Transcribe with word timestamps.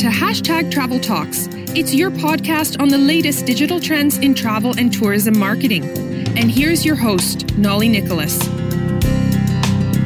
to 0.00 0.06
hashtag 0.06 0.70
Travel 0.70 0.98
Talks. 0.98 1.46
It's 1.76 1.92
your 1.92 2.10
podcast 2.10 2.80
on 2.80 2.88
the 2.88 2.96
latest 2.96 3.44
digital 3.44 3.78
trends 3.78 4.16
in 4.16 4.34
travel 4.34 4.72
and 4.78 4.90
tourism 4.90 5.38
marketing. 5.38 5.84
And 6.38 6.50
here's 6.50 6.86
your 6.86 6.96
host, 6.96 7.54
Nolly 7.58 7.86
Nicholas. 7.86 8.38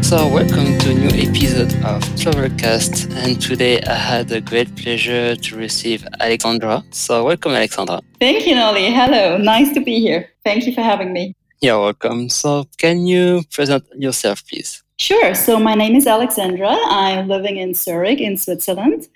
So, 0.02 0.26
welcome 0.26 0.76
to 0.80 0.90
a 0.90 0.94
new 0.94 1.10
episode 1.10 1.72
of 1.84 2.02
Travelcast. 2.18 3.14
And 3.14 3.40
today 3.40 3.82
I 3.82 3.94
had 3.94 4.32
a 4.32 4.40
great 4.40 4.74
pleasure 4.74 5.36
to 5.36 5.56
receive 5.56 6.04
Alexandra. 6.18 6.82
So, 6.90 7.26
welcome, 7.26 7.52
Alexandra. 7.52 8.00
Thank 8.18 8.48
you, 8.48 8.56
Nolly. 8.56 8.90
Hello. 8.90 9.38
Nice 9.38 9.72
to 9.74 9.80
be 9.80 10.00
here. 10.00 10.28
Thank 10.44 10.66
you 10.66 10.74
for 10.74 10.82
having 10.82 11.12
me. 11.12 11.36
You're 11.60 11.78
welcome. 11.78 12.30
So, 12.30 12.66
can 12.78 13.06
you 13.06 13.44
present 13.52 13.84
yourself, 13.96 14.44
please? 14.48 14.82
Sure. 14.98 15.36
So, 15.36 15.60
my 15.60 15.76
name 15.76 15.94
is 15.94 16.08
Alexandra. 16.08 16.76
I'm 16.86 17.28
living 17.28 17.58
in 17.58 17.74
Zurich, 17.74 18.20
in 18.20 18.36
Switzerland. 18.36 19.06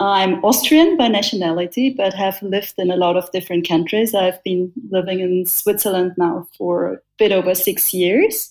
I'm 0.00 0.44
Austrian 0.44 0.96
by 0.96 1.08
nationality, 1.08 1.90
but 1.90 2.14
have 2.14 2.42
lived 2.42 2.74
in 2.78 2.90
a 2.90 2.96
lot 2.96 3.16
of 3.16 3.30
different 3.30 3.66
countries. 3.66 4.14
I've 4.14 4.42
been 4.42 4.72
living 4.90 5.20
in 5.20 5.46
Switzerland 5.46 6.14
now 6.16 6.48
for 6.58 6.86
a 6.86 6.98
bit 7.16 7.30
over 7.30 7.54
six 7.54 7.94
years. 7.94 8.50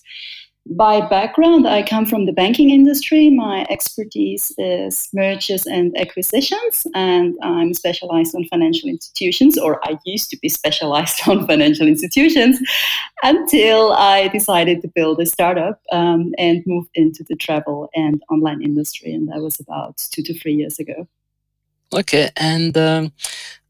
By 0.66 1.06
background, 1.06 1.68
I 1.68 1.82
come 1.82 2.06
from 2.06 2.24
the 2.24 2.32
banking 2.32 2.70
industry. 2.70 3.28
My 3.28 3.66
expertise 3.68 4.50
is 4.56 5.10
mergers 5.12 5.66
and 5.66 5.94
acquisitions, 5.98 6.86
and 6.94 7.34
I'm 7.42 7.74
specialized 7.74 8.34
on 8.34 8.46
financial 8.46 8.88
institutions, 8.88 9.58
or 9.58 9.78
I 9.86 9.98
used 10.06 10.30
to 10.30 10.38
be 10.38 10.48
specialized 10.48 11.20
on 11.28 11.46
financial 11.46 11.86
institutions 11.86 12.58
until 13.22 13.92
I 13.92 14.28
decided 14.28 14.80
to 14.80 14.88
build 14.88 15.20
a 15.20 15.26
startup 15.26 15.82
um, 15.92 16.32
and 16.38 16.62
move 16.66 16.86
into 16.94 17.22
the 17.28 17.36
travel 17.36 17.90
and 17.94 18.22
online 18.30 18.62
industry. 18.62 19.12
And 19.12 19.28
that 19.28 19.42
was 19.42 19.60
about 19.60 19.98
two 19.98 20.22
to 20.22 20.32
three 20.32 20.54
years 20.54 20.78
ago. 20.78 21.06
Okay, 21.96 22.28
and 22.36 22.76
um, 22.76 23.12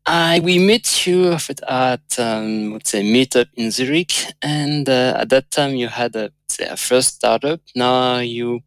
I 0.06 0.40
we 0.42 0.58
met 0.58 1.06
you 1.06 1.32
at 1.68 2.18
um, 2.18 2.72
let's 2.72 2.90
say 2.90 3.02
meetup 3.02 3.48
in 3.54 3.70
Zurich, 3.70 4.14
and 4.40 4.88
uh, 4.88 5.18
at 5.18 5.28
that 5.28 5.50
time 5.50 5.74
you 5.74 5.88
had 5.88 6.16
a, 6.16 6.30
say, 6.48 6.66
a 6.66 6.76
first 6.76 7.16
startup. 7.16 7.60
Now 7.74 8.20
you 8.20 8.60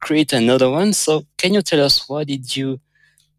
create 0.00 0.32
another 0.32 0.70
one. 0.70 0.92
So 0.92 1.24
can 1.38 1.54
you 1.54 1.62
tell 1.62 1.84
us 1.84 2.08
why 2.08 2.24
did 2.24 2.56
you 2.56 2.80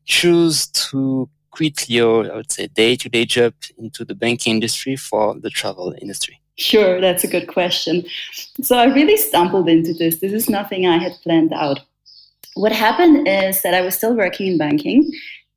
choose 0.05 0.67
to 0.67 1.29
quit 1.51 1.89
your 1.89 2.31
I 2.31 2.35
would 2.37 2.51
say 2.51 2.67
day-to-day 2.67 3.25
job 3.25 3.53
into 3.77 4.05
the 4.05 4.15
banking 4.15 4.55
industry 4.55 4.95
for 4.95 5.35
the 5.37 5.49
travel 5.49 5.93
industry? 6.01 6.39
Sure, 6.57 7.01
that's 7.01 7.25
a 7.25 7.27
good 7.27 7.47
question. 7.47 8.05
So 8.61 8.77
I 8.77 8.85
really 8.85 9.17
stumbled 9.17 9.67
into 9.67 9.93
this. 9.93 10.19
This 10.19 10.31
is 10.31 10.49
nothing 10.49 10.87
I 10.87 10.97
had 10.97 11.11
planned 11.23 11.51
out. 11.51 11.81
What 12.55 12.71
happened 12.71 13.27
is 13.27 13.61
that 13.63 13.73
I 13.73 13.81
was 13.81 13.95
still 13.95 14.15
working 14.15 14.47
in 14.47 14.57
banking 14.57 15.11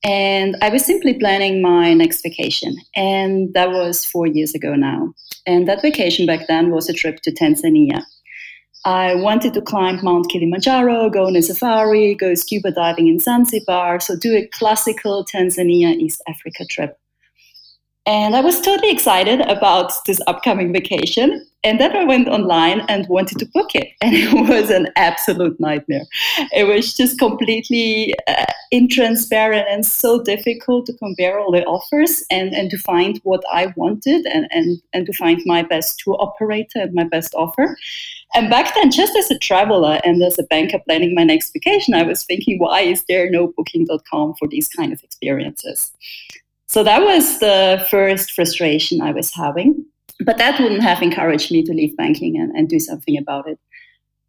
and 0.04 0.56
I 0.62 0.70
was 0.70 0.84
simply 0.84 1.14
planning 1.14 1.60
my 1.60 1.92
next 1.92 2.22
vacation. 2.22 2.76
And 2.96 3.52
that 3.54 3.70
was 3.70 4.04
four 4.04 4.26
years 4.26 4.54
ago 4.54 4.74
now. 4.74 5.12
And 5.46 5.68
that 5.68 5.82
vacation 5.82 6.26
back 6.26 6.46
then 6.48 6.70
was 6.70 6.88
a 6.88 6.92
trip 6.92 7.20
to 7.22 7.32
Tanzania. 7.32 8.02
I 8.84 9.14
wanted 9.14 9.52
to 9.54 9.60
climb 9.60 10.02
Mount 10.02 10.30
Kilimanjaro, 10.30 11.10
go 11.10 11.26
on 11.26 11.36
a 11.36 11.42
safari, 11.42 12.14
go 12.14 12.34
scuba 12.34 12.70
diving 12.70 13.08
in 13.08 13.18
Zanzibar, 13.18 14.00
so 14.00 14.16
do 14.16 14.34
a 14.34 14.46
classical 14.46 15.26
Tanzania 15.26 15.94
East 15.94 16.22
Africa 16.26 16.64
trip. 16.64 16.98
And 18.10 18.34
I 18.34 18.40
was 18.40 18.60
totally 18.60 18.90
excited 18.90 19.40
about 19.42 19.92
this 20.04 20.20
upcoming 20.26 20.72
vacation. 20.72 21.46
And 21.62 21.78
then 21.78 21.94
I 21.94 22.02
went 22.02 22.26
online 22.26 22.80
and 22.88 23.06
wanted 23.06 23.38
to 23.38 23.46
book 23.54 23.72
it. 23.76 23.86
And 24.00 24.16
it 24.16 24.48
was 24.48 24.68
an 24.68 24.88
absolute 24.96 25.60
nightmare. 25.60 26.06
It 26.50 26.64
was 26.64 26.96
just 26.96 27.20
completely 27.20 28.12
uh, 28.26 28.46
intransparent 28.74 29.64
and 29.70 29.86
so 29.86 30.24
difficult 30.24 30.86
to 30.86 30.92
compare 30.94 31.38
all 31.38 31.52
the 31.52 31.64
offers 31.66 32.24
and, 32.32 32.52
and 32.52 32.68
to 32.70 32.78
find 32.78 33.20
what 33.22 33.44
I 33.52 33.72
wanted 33.76 34.26
and, 34.26 34.48
and, 34.50 34.82
and 34.92 35.06
to 35.06 35.12
find 35.12 35.40
my 35.46 35.62
best 35.62 36.00
tour 36.00 36.16
operator 36.18 36.80
and 36.80 36.92
my 36.92 37.04
best 37.04 37.32
offer. 37.36 37.76
And 38.34 38.50
back 38.50 38.74
then, 38.74 38.90
just 38.90 39.14
as 39.14 39.30
a 39.30 39.38
traveler 39.38 40.00
and 40.02 40.20
as 40.20 40.36
a 40.36 40.42
banker 40.42 40.80
planning 40.84 41.14
my 41.14 41.22
next 41.22 41.52
vacation, 41.52 41.94
I 41.94 42.02
was 42.02 42.24
thinking, 42.24 42.58
why 42.58 42.80
is 42.80 43.04
there 43.04 43.30
no 43.30 43.52
booking.com 43.56 44.34
for 44.34 44.48
these 44.48 44.66
kind 44.66 44.92
of 44.92 45.00
experiences? 45.04 45.92
So 46.70 46.84
that 46.84 47.02
was 47.02 47.40
the 47.40 47.84
first 47.90 48.30
frustration 48.30 49.02
I 49.02 49.10
was 49.10 49.34
having. 49.34 49.84
But 50.24 50.38
that 50.38 50.60
wouldn't 50.60 50.84
have 50.84 51.02
encouraged 51.02 51.50
me 51.50 51.64
to 51.64 51.72
leave 51.72 51.96
banking 51.96 52.38
and, 52.38 52.52
and 52.52 52.68
do 52.68 52.78
something 52.78 53.18
about 53.18 53.48
it. 53.48 53.58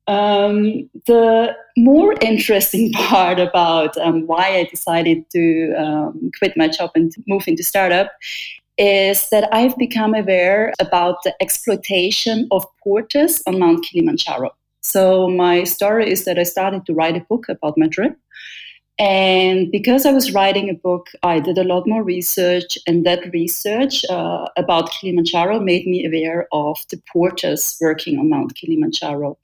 Um, 0.07 0.89
the 1.05 1.55
more 1.77 2.15
interesting 2.19 2.93
part 2.93 3.39
about 3.39 3.95
um, 3.97 4.25
why 4.25 4.57
I 4.57 4.63
decided 4.63 5.29
to 5.33 5.75
um, 5.77 6.31
quit 6.39 6.57
my 6.57 6.67
job 6.67 6.89
and 6.95 7.13
move 7.27 7.47
into 7.47 7.61
startup 7.61 8.11
is 8.75 9.29
that 9.29 9.47
I've 9.53 9.77
become 9.77 10.15
aware 10.15 10.73
about 10.79 11.17
the 11.23 11.35
exploitation 11.39 12.47
of 12.49 12.65
porters 12.83 13.43
on 13.45 13.59
Mount 13.59 13.85
Kilimanjaro. 13.85 14.49
So 14.81 15.29
my 15.29 15.63
story 15.63 16.11
is 16.11 16.25
that 16.25 16.39
I 16.39 16.43
started 16.43 16.87
to 16.87 16.93
write 16.95 17.17
a 17.17 17.25
book 17.29 17.47
about 17.49 17.77
my 17.77 17.87
trip 17.87 18.17
and 19.01 19.71
because 19.71 20.05
I 20.05 20.11
was 20.11 20.31
writing 20.31 20.69
a 20.69 20.75
book, 20.75 21.07
I 21.23 21.39
did 21.39 21.57
a 21.57 21.63
lot 21.63 21.87
more 21.87 22.03
research, 22.03 22.77
and 22.85 23.03
that 23.03 23.33
research 23.33 24.05
uh, 24.11 24.45
about 24.57 24.91
Kilimanjaro 24.91 25.59
made 25.59 25.87
me 25.87 26.05
aware 26.05 26.47
of 26.51 26.77
the 26.91 27.01
porters 27.11 27.75
working 27.81 28.19
on 28.19 28.29
Mount 28.29 28.53
Kilimanjaro. 28.53 29.39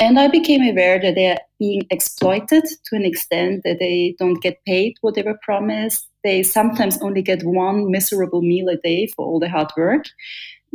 And 0.00 0.18
I 0.18 0.28
became 0.28 0.62
aware 0.62 0.98
that 1.02 1.16
they're 1.16 1.38
being 1.58 1.82
exploited 1.90 2.64
to 2.64 2.96
an 2.96 3.04
extent 3.04 3.60
that 3.64 3.78
they 3.78 4.16
don't 4.18 4.40
get 4.40 4.64
paid 4.64 4.96
what 5.02 5.16
they 5.16 5.22
were 5.22 5.38
promised. 5.42 6.08
They 6.22 6.42
sometimes 6.42 6.96
only 7.02 7.20
get 7.20 7.44
one 7.44 7.90
miserable 7.90 8.40
meal 8.40 8.70
a 8.70 8.78
day 8.78 9.08
for 9.08 9.26
all 9.26 9.38
the 9.38 9.50
hard 9.50 9.70
work. 9.76 10.06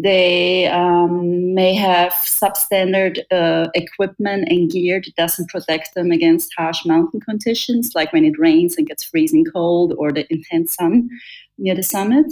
They 0.02 0.66
um, 0.68 1.54
may 1.54 1.74
have 1.74 2.14
substandard 2.14 3.20
uh, 3.32 3.68
equipment 3.76 4.48
and 4.48 4.72
gear 4.72 5.02
that 5.04 5.16
doesn't 5.16 5.50
protect 5.50 5.94
them 5.94 6.12
against 6.12 6.54
harsh 6.58 6.86
mountain 6.86 7.20
conditions, 7.20 7.92
like 7.96 8.14
when 8.14 8.24
it 8.24 8.40
rains 8.40 8.78
and 8.78 8.88
gets 8.88 9.04
freezing 9.04 9.44
cold 9.44 9.94
or 9.98 10.14
the 10.14 10.26
intense 10.32 10.76
sun 10.76 11.10
near 11.58 11.76
the 11.76 11.84
summit. 11.84 12.28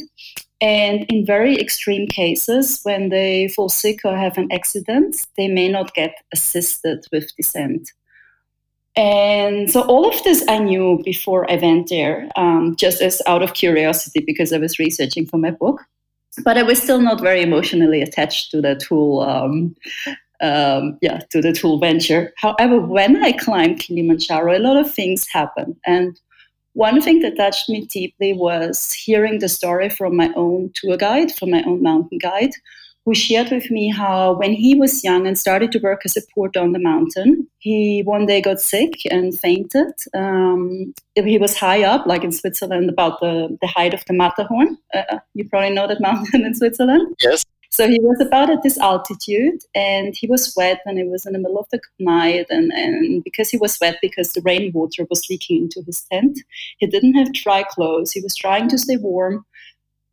And 0.61 1.05
in 1.09 1.25
very 1.25 1.59
extreme 1.59 2.07
cases, 2.07 2.79
when 2.83 3.09
they 3.09 3.49
fall 3.49 3.67
sick 3.67 3.99
or 4.05 4.15
have 4.15 4.37
an 4.37 4.47
accident, 4.49 5.27
they 5.35 5.49
may 5.49 5.67
not 5.67 5.93
get 5.93 6.15
assisted 6.33 7.03
with 7.11 7.35
descent. 7.35 7.91
And 8.95 9.69
so 9.69 9.81
all 9.81 10.07
of 10.07 10.23
this 10.23 10.41
I 10.47 10.59
knew 10.59 11.01
before 11.03 11.51
I 11.51 11.57
went 11.57 11.89
there, 11.89 12.29
um, 12.37 12.77
just 12.77 13.01
as 13.01 13.21
out 13.27 13.43
of 13.43 13.55
curiosity 13.55 14.23
because 14.25 14.53
I 14.53 14.57
was 14.57 14.79
researching 14.79 15.25
for 15.25 15.37
my 15.37 15.51
book 15.51 15.81
but 16.43 16.57
I 16.57 16.63
was 16.63 16.81
still 16.81 17.01
not 17.01 17.21
very 17.21 17.41
emotionally 17.41 18.01
attached 18.01 18.51
to 18.51 18.61
the 18.61 18.75
tool. 18.75 19.21
um, 19.21 19.75
um, 20.39 20.99
yeah, 21.01 21.21
to 21.31 21.41
the 21.41 21.51
tool 21.51 21.79
venture. 21.79 22.31
However, 22.37 22.79
when 22.79 23.23
I 23.23 23.31
climbed 23.31 23.79
Kilimanjaro, 23.79 24.55
a 24.55 24.59
lot 24.59 24.77
of 24.77 24.93
things 24.93 25.27
happened, 25.27 25.75
and 25.85 26.19
one 26.73 27.01
thing 27.01 27.21
that 27.21 27.37
touched 27.37 27.69
me 27.69 27.85
deeply 27.85 28.33
was 28.33 28.91
hearing 28.91 29.39
the 29.39 29.49
story 29.49 29.89
from 29.89 30.15
my 30.15 30.31
own 30.35 30.71
tour 30.75 30.95
guide, 30.95 31.31
from 31.31 31.49
my 31.49 31.63
own 31.63 31.81
mountain 31.81 32.19
guide, 32.19 32.51
who 33.07 33.15
shared 33.15 33.49
with 33.51 33.71
me 33.71 33.89
how 33.89 34.33
when 34.33 34.51
he 34.51 34.75
was 34.75 35.01
young 35.01 35.25
and 35.25 35.39
started 35.39 35.71
to 35.71 35.79
work 35.79 36.01
as 36.03 36.17
a 36.17 36.21
porter 36.35 36.59
on 36.59 36.73
the 36.73 36.79
mountain, 36.79 37.47
he 37.59 38.01
one 38.03 38.25
day 38.25 38.41
got 38.41 38.59
sick 38.59 38.95
and 39.09 39.39
fainted. 39.39 39.93
Um, 40.13 40.93
he 41.15 41.37
was 41.37 41.57
high 41.57 41.83
up, 41.83 42.05
like 42.05 42.25
in 42.25 42.33
Switzerland, 42.33 42.89
about 42.89 43.21
the, 43.21 43.57
the 43.61 43.67
height 43.67 43.93
of 43.93 44.03
the 44.07 44.13
Matterhorn. 44.13 44.77
Uh, 44.93 45.03
uh 45.09 45.19
you 45.35 45.47
probably 45.47 45.69
know 45.69 45.87
that 45.87 46.01
mountain 46.09 46.43
in 46.43 46.53
Switzerland. 46.53 47.15
Yes. 47.23 47.45
So 47.69 47.87
he 47.87 47.97
was 48.01 48.19
about 48.19 48.49
at 48.49 48.63
this 48.63 48.77
altitude 48.77 49.61
and 49.73 50.13
he 50.17 50.27
was 50.27 50.53
wet 50.57 50.81
and 50.85 50.99
it 50.99 51.07
was 51.07 51.25
in 51.25 51.31
the 51.31 51.39
middle 51.39 51.59
of 51.59 51.67
the 51.71 51.79
night. 51.99 52.47
And, 52.49 52.73
and 52.73 53.23
because 53.23 53.49
he 53.49 53.57
was 53.57 53.77
wet, 53.79 53.99
because 54.01 54.33
the 54.33 54.41
rainwater 54.41 55.05
was 55.09 55.29
leaking 55.29 55.63
into 55.63 55.81
his 55.85 56.03
tent, 56.11 56.39
he 56.79 56.87
didn't 56.87 57.13
have 57.13 57.33
dry 57.33 57.63
clothes. 57.63 58.11
He 58.11 58.19
was 58.19 58.35
trying 58.35 58.67
to 58.69 58.77
stay 58.77 58.97
warm. 58.97 59.45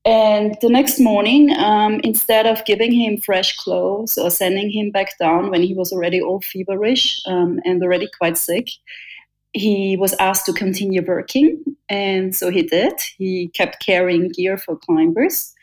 And 0.05 0.57
the 0.61 0.69
next 0.69 1.01
morning, 1.01 1.57
um, 1.57 2.01
instead 2.05 2.47
of 2.47 2.65
giving 2.67 2.93
him 2.93 3.19
fresh 3.21 3.57
clothes 3.57 4.19
or 4.19 4.31
sending 4.31 4.71
him 4.71 4.91
back 4.91 5.19
down 5.19 5.51
when 5.51 5.63
he 5.63 5.73
was 5.73 5.93
already 5.93 6.21
all 6.21 6.43
feverish 6.43 7.23
um, 7.27 7.59
and 7.65 7.83
already 7.83 8.09
quite 8.19 8.37
sick, 8.37 8.69
he 9.55 9.97
was 9.97 10.15
asked 10.21 10.45
to 10.47 10.53
continue 10.53 11.03
working. 11.03 11.65
And 11.89 12.37
so 12.37 12.51
he 12.51 12.63
did. 12.63 12.93
He 13.17 13.49
kept 13.49 13.85
carrying 13.85 14.29
gear 14.29 14.59
for 14.59 14.77
climbers. 14.77 15.55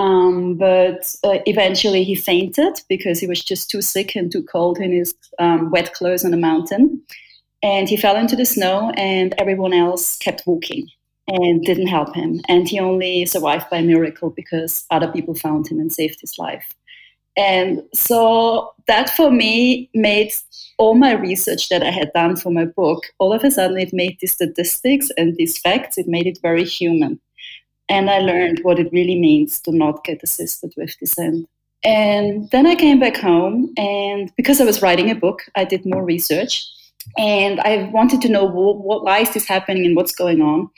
Um, 0.00 0.56
but 0.56 1.14
uh, 1.22 1.38
eventually 1.46 2.02
he 2.02 2.16
fainted 2.16 2.80
because 2.88 3.20
he 3.20 3.26
was 3.28 3.44
just 3.44 3.70
too 3.70 3.82
sick 3.82 4.16
and 4.16 4.30
too 4.30 4.42
cold 4.42 4.78
in 4.78 4.92
his 4.92 5.14
um, 5.38 5.70
wet 5.70 5.92
clothes 5.92 6.24
on 6.24 6.32
the 6.32 6.36
mountain. 6.36 7.02
And 7.62 7.88
he 7.88 7.96
fell 7.96 8.16
into 8.16 8.36
the 8.36 8.46
snow, 8.46 8.92
and 8.96 9.34
everyone 9.36 9.72
else 9.72 10.16
kept 10.18 10.46
walking 10.46 10.88
and 11.28 11.62
didn't 11.62 11.86
help 11.86 12.14
him. 12.14 12.40
And 12.48 12.68
he 12.68 12.80
only 12.80 13.26
survived 13.26 13.70
by 13.70 13.82
miracle 13.82 14.30
because 14.30 14.84
other 14.90 15.08
people 15.12 15.34
found 15.34 15.68
him 15.68 15.78
and 15.78 15.92
saved 15.92 16.20
his 16.20 16.38
life. 16.38 16.72
And 17.36 17.82
so 17.94 18.72
that 18.88 19.10
for 19.10 19.30
me 19.30 19.88
made 19.94 20.32
all 20.78 20.94
my 20.94 21.12
research 21.12 21.68
that 21.68 21.84
I 21.84 21.90
had 21.90 22.10
done 22.12 22.36
for 22.36 22.50
my 22.50 22.64
book, 22.64 23.04
all 23.18 23.32
of 23.32 23.44
a 23.44 23.50
sudden 23.50 23.78
it 23.78 23.92
made 23.92 24.16
these 24.20 24.32
statistics 24.32 25.10
and 25.16 25.36
these 25.36 25.56
facts, 25.56 25.98
it 25.98 26.08
made 26.08 26.26
it 26.26 26.40
very 26.42 26.64
human. 26.64 27.20
And 27.88 28.10
I 28.10 28.18
learned 28.18 28.60
what 28.62 28.78
it 28.78 28.92
really 28.92 29.18
means 29.18 29.60
to 29.60 29.72
not 29.72 30.04
get 30.04 30.22
assisted 30.22 30.74
with 30.76 30.98
descent. 30.98 31.48
And 31.84 32.50
then 32.50 32.66
I 32.66 32.74
came 32.74 32.98
back 32.98 33.16
home, 33.16 33.72
and 33.78 34.32
because 34.36 34.60
I 34.60 34.64
was 34.64 34.82
writing 34.82 35.10
a 35.10 35.14
book, 35.14 35.42
I 35.54 35.64
did 35.64 35.86
more 35.86 36.04
research. 36.04 36.66
And 37.16 37.60
I 37.60 37.88
wanted 37.92 38.20
to 38.22 38.28
know 38.28 38.44
what, 38.44 38.78
what, 38.78 39.04
why 39.04 39.20
is 39.20 39.32
this 39.32 39.46
happening 39.46 39.86
and 39.86 39.96
what's 39.96 40.12
going 40.12 40.42
on. 40.42 40.68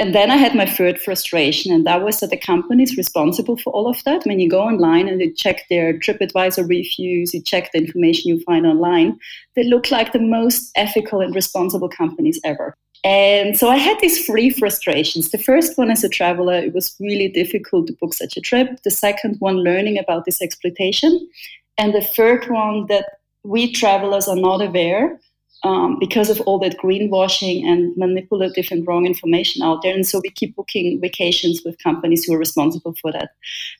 And 0.00 0.14
then 0.14 0.30
I 0.30 0.36
had 0.36 0.54
my 0.54 0.64
third 0.64 0.98
frustration, 0.98 1.70
and 1.70 1.86
that 1.86 2.02
was 2.02 2.20
that 2.20 2.30
the 2.30 2.38
company 2.38 2.84
is 2.84 2.96
responsible 2.96 3.58
for 3.58 3.70
all 3.74 3.86
of 3.86 4.02
that. 4.04 4.24
When 4.24 4.40
you 4.40 4.48
go 4.48 4.62
online 4.62 5.08
and 5.08 5.20
you 5.20 5.30
check 5.30 5.68
their 5.68 5.92
TripAdvisor 5.92 6.66
reviews, 6.66 7.34
you 7.34 7.42
check 7.42 7.70
the 7.70 7.80
information 7.80 8.30
you 8.30 8.42
find 8.44 8.66
online, 8.66 9.18
they 9.56 9.64
look 9.64 9.90
like 9.90 10.14
the 10.14 10.18
most 10.18 10.70
ethical 10.74 11.20
and 11.20 11.34
responsible 11.34 11.90
companies 11.90 12.40
ever. 12.44 12.74
And 13.04 13.58
so 13.58 13.68
I 13.68 13.76
had 13.76 14.00
these 14.00 14.24
three 14.24 14.48
frustrations. 14.48 15.32
The 15.32 15.38
first 15.38 15.76
one, 15.76 15.90
as 15.90 16.02
a 16.02 16.08
traveler, 16.08 16.54
it 16.54 16.72
was 16.72 16.96
really 16.98 17.28
difficult 17.28 17.86
to 17.88 17.96
book 18.00 18.14
such 18.14 18.38
a 18.38 18.40
trip. 18.40 18.82
The 18.82 18.90
second 18.90 19.36
one, 19.38 19.58
learning 19.58 19.98
about 19.98 20.24
this 20.24 20.40
exploitation. 20.40 21.28
And 21.76 21.92
the 21.94 22.00
third 22.02 22.48
one, 22.48 22.86
that 22.86 23.04
we 23.44 23.70
travelers 23.70 24.28
are 24.28 24.36
not 24.36 24.62
aware 24.62 25.20
um, 25.62 25.98
because 25.98 26.30
of 26.30 26.40
all 26.42 26.58
that 26.60 26.78
greenwashing 26.78 27.64
and 27.64 27.94
manipulative 27.96 28.68
and 28.70 28.86
wrong 28.86 29.06
information 29.06 29.62
out 29.62 29.82
there. 29.82 29.94
And 29.94 30.06
so 30.06 30.20
we 30.22 30.30
keep 30.30 30.56
booking 30.56 31.00
vacations 31.00 31.62
with 31.64 31.82
companies 31.82 32.24
who 32.24 32.34
are 32.34 32.38
responsible 32.38 32.94
for 33.00 33.12
that. 33.12 33.30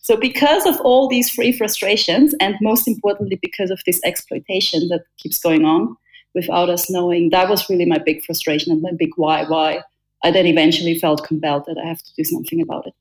So, 0.02 0.16
because 0.16 0.66
of 0.66 0.80
all 0.80 1.08
these 1.08 1.30
free 1.30 1.52
frustrations, 1.52 2.34
and 2.40 2.54
most 2.60 2.86
importantly, 2.86 3.38
because 3.40 3.70
of 3.70 3.80
this 3.86 4.00
exploitation 4.04 4.88
that 4.88 5.04
keeps 5.16 5.38
going 5.38 5.64
on 5.64 5.96
without 6.34 6.68
us 6.68 6.90
knowing, 6.90 7.30
that 7.30 7.48
was 7.48 7.68
really 7.70 7.86
my 7.86 7.98
big 7.98 8.24
frustration 8.24 8.72
and 8.72 8.82
my 8.82 8.92
big 8.92 9.10
why. 9.16 9.44
Why 9.44 9.82
I 10.22 10.30
then 10.30 10.46
eventually 10.46 10.98
felt 10.98 11.24
compelled 11.24 11.64
that 11.66 11.78
I 11.78 11.86
have 11.86 12.02
to 12.02 12.14
do 12.16 12.24
something 12.24 12.60
about 12.60 12.86
it. 12.86 12.94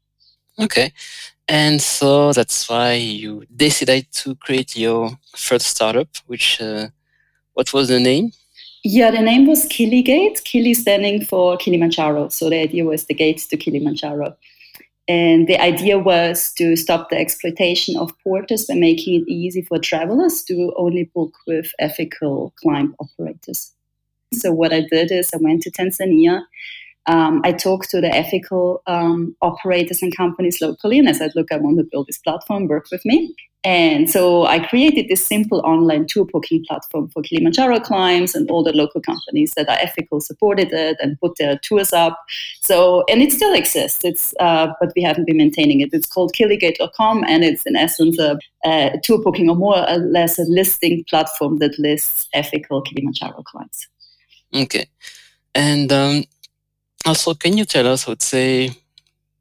Okay. 0.57 0.93
And 1.47 1.81
so 1.81 2.31
that's 2.31 2.69
why 2.69 2.93
you 2.93 3.43
decided 3.55 4.11
to 4.11 4.35
create 4.35 4.75
your 4.75 5.17
first 5.35 5.67
startup, 5.67 6.09
which, 6.27 6.61
uh, 6.61 6.89
what 7.53 7.73
was 7.73 7.87
the 7.87 7.99
name? 7.99 8.31
Yeah, 8.83 9.11
the 9.11 9.21
name 9.21 9.45
was 9.45 9.65
Kiligate, 9.65 10.41
Kili 10.43 10.73
standing 10.73 11.25
for 11.25 11.57
Kilimanjaro. 11.57 12.29
So 12.29 12.49
the 12.49 12.61
idea 12.61 12.85
was 12.85 13.05
the 13.05 13.13
gates 13.13 13.45
to 13.47 13.57
Kilimanjaro. 13.57 14.37
And 15.09 15.47
the 15.47 15.59
idea 15.59 15.97
was 15.97 16.53
to 16.53 16.75
stop 16.75 17.09
the 17.09 17.17
exploitation 17.17 17.97
of 17.97 18.13
porters 18.23 18.65
by 18.67 18.75
making 18.75 19.21
it 19.21 19.27
easy 19.27 19.63
for 19.63 19.79
travelers 19.79 20.43
to 20.43 20.71
only 20.77 21.11
book 21.15 21.33
with 21.47 21.71
ethical 21.79 22.53
climb 22.61 22.95
operators. 22.99 23.73
So 24.33 24.53
what 24.53 24.71
I 24.71 24.81
did 24.81 25.11
is 25.11 25.31
I 25.33 25.37
went 25.41 25.63
to 25.63 25.71
Tanzania. 25.71 26.43
Um, 27.09 27.41
I 27.43 27.53
talked 27.53 27.89
to 27.89 28.01
the 28.01 28.15
ethical 28.15 28.83
um, 28.85 29.35
operators 29.41 30.03
and 30.03 30.15
companies 30.15 30.61
locally, 30.61 30.99
and 30.99 31.09
I 31.09 31.13
said, 31.13 31.31
"Look, 31.35 31.51
I 31.51 31.57
want 31.57 31.79
to 31.79 31.83
build 31.83 32.07
this 32.07 32.19
platform. 32.19 32.67
Work 32.67 32.85
with 32.91 33.03
me." 33.03 33.35
And 33.63 34.09
so 34.09 34.45
I 34.45 34.59
created 34.59 35.07
this 35.09 35.25
simple 35.25 35.59
online 35.65 36.05
tour 36.07 36.23
booking 36.23 36.63
platform 36.65 37.09
for 37.09 37.21
Kilimanjaro 37.21 37.81
climbs 37.81 38.33
and 38.33 38.49
all 38.49 38.63
the 38.63 38.71
local 38.71 39.01
companies 39.01 39.53
that 39.55 39.67
are 39.67 39.77
ethical 39.81 40.21
supported 40.21 40.71
it 40.71 40.95
and 41.01 41.19
put 41.19 41.37
their 41.37 41.57
tours 41.57 41.91
up. 41.91 42.17
So, 42.61 43.03
and 43.09 43.21
it 43.21 43.33
still 43.33 43.53
exists. 43.53 44.05
It's, 44.05 44.33
uh, 44.39 44.67
but 44.79 44.93
we 44.95 45.01
haven't 45.01 45.25
been 45.25 45.37
maintaining 45.37 45.81
it. 45.81 45.89
It's 45.91 46.07
called 46.07 46.33
kiligate.com 46.33 47.25
and 47.25 47.43
it's 47.43 47.65
in 47.65 47.75
essence 47.75 48.17
a, 48.17 48.39
a 48.65 48.97
tour 49.03 49.21
booking 49.21 49.49
or 49.49 49.57
more 49.57 49.89
or 49.89 49.97
less 49.97 50.39
a 50.39 50.43
listing 50.43 51.03
platform 51.09 51.57
that 51.57 51.77
lists 51.77 52.29
ethical 52.33 52.81
Kilimanjaro 52.81 53.43
climbs. 53.43 53.89
Okay. 54.55 54.85
And 55.53 55.91
um, 55.91 56.23
also, 57.05 57.33
can 57.33 57.57
you 57.57 57.65
tell 57.65 57.87
us, 57.87 58.07
I 58.07 58.11
would 58.11 58.21
say, 58.21 58.71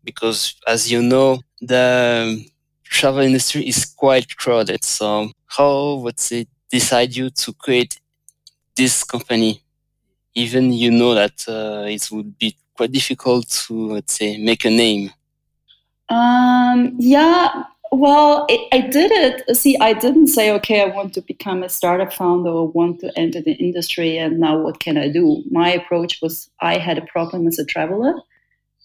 because 0.05 0.55
as 0.67 0.91
you 0.91 1.03
know, 1.03 1.41
the 1.61 2.47
travel 2.85 3.21
industry 3.21 3.67
is 3.69 3.85
quite 3.85 4.37
crowded. 4.37 4.85
So 4.85 5.31
how 5.47 5.97
would 5.97 6.19
say 6.19 6.47
decide 6.71 7.15
you 7.15 7.31
to 7.31 7.53
create 7.53 8.01
this 8.77 9.05
company? 9.05 9.63
Even 10.35 10.73
you 10.73 10.91
know 10.91 11.15
that 11.15 11.45
uh, 11.49 11.85
it 11.89 12.09
would 12.13 12.39
be 12.39 12.57
quite 12.77 12.93
difficult 12.93 13.49
to 13.49 13.95
let's 13.95 14.15
say 14.15 14.39
make 14.39 14.65
a 14.65 14.71
name. 14.71 15.11
Um, 16.09 16.95
yeah, 16.99 17.65
well, 17.93 18.47
it, 18.49 18.61
I 18.73 18.81
did 18.81 19.11
it. 19.13 19.57
See, 19.57 19.77
I 19.81 19.93
didn't 19.93 20.29
say, 20.29 20.51
okay, 20.53 20.83
I 20.83 20.95
want 20.95 21.15
to 21.15 21.21
become 21.21 21.63
a 21.63 21.69
startup 21.69 22.13
founder 22.13 22.51
or 22.51 22.69
want 22.69 23.01
to 23.01 23.17
enter 23.19 23.41
the 23.41 23.53
industry, 23.53 24.19
and 24.19 24.39
now 24.39 24.59
what 24.59 24.81
can 24.81 24.97
I 24.97 25.09
do? 25.09 25.43
My 25.51 25.71
approach 25.71 26.21
was 26.23 26.51
I 26.61 26.79
had 26.79 26.99
a 26.99 27.07
problem 27.07 27.47
as 27.47 27.59
a 27.59 27.65
traveler, 27.65 28.15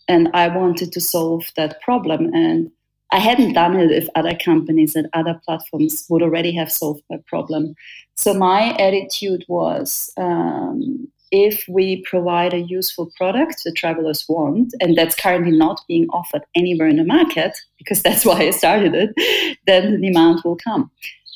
and 0.08 0.30
I 0.34 0.48
wanted 0.48 0.92
to 0.94 1.02
solve 1.02 1.46
that 1.56 1.82
problem. 1.82 2.34
And 2.34 2.72
I 3.12 3.20
hadn't 3.20 3.54
done 3.54 3.80
it 3.80 3.92
if 3.92 4.10
other 4.16 4.36
companies 4.36 4.96
and 4.96 5.08
other 5.14 5.40
platforms 5.46 6.06
would 6.10 6.24
already 6.24 6.52
have 6.56 6.72
solved 6.72 7.04
my 7.10 7.18
problem. 7.28 7.76
So 8.16 8.34
my 8.34 8.76
attitude 8.78 9.46
was 9.48 10.12
um, 10.18 11.08
if 11.34 11.66
we 11.68 12.02
provide 12.04 12.54
a 12.54 12.60
useful 12.60 13.12
product 13.18 13.62
the 13.66 13.72
travelers 13.72 14.24
want, 14.30 14.74
and 14.80 14.96
that's 14.98 15.16
currently 15.16 15.52
not 15.58 15.82
being 15.88 16.08
offered 16.12 16.44
anywhere 16.56 16.88
in 16.88 16.98
the 16.98 17.04
market, 17.04 17.58
because 17.78 18.02
that's 18.04 18.24
why 18.26 18.40
I 18.40 18.52
started 18.52 18.94
it, 18.94 19.58
then 19.68 19.94
the 19.94 20.08
demand 20.08 20.42
will 20.46 20.56
come. 20.56 20.92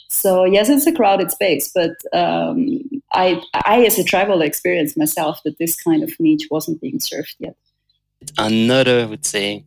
So 0.10 0.46
yes, 0.46 0.70
it's 0.70 0.88
a 0.88 0.94
crowded 0.94 1.32
space, 1.32 1.72
but 1.74 1.96
um, 2.14 2.80
I, 3.12 3.42
I, 3.66 3.84
as 3.86 4.00
a 4.00 4.04
traveler, 4.04 4.46
experienced 4.46 4.98
myself 4.98 5.42
that 5.44 5.58
this 5.58 5.76
kind 5.76 6.04
of 6.04 6.18
niche 6.20 6.48
wasn't 6.50 6.80
being 6.80 7.00
served 7.00 7.36
yet 7.40 7.56
another, 8.38 9.02
I 9.02 9.06
would 9.06 9.26
say, 9.26 9.66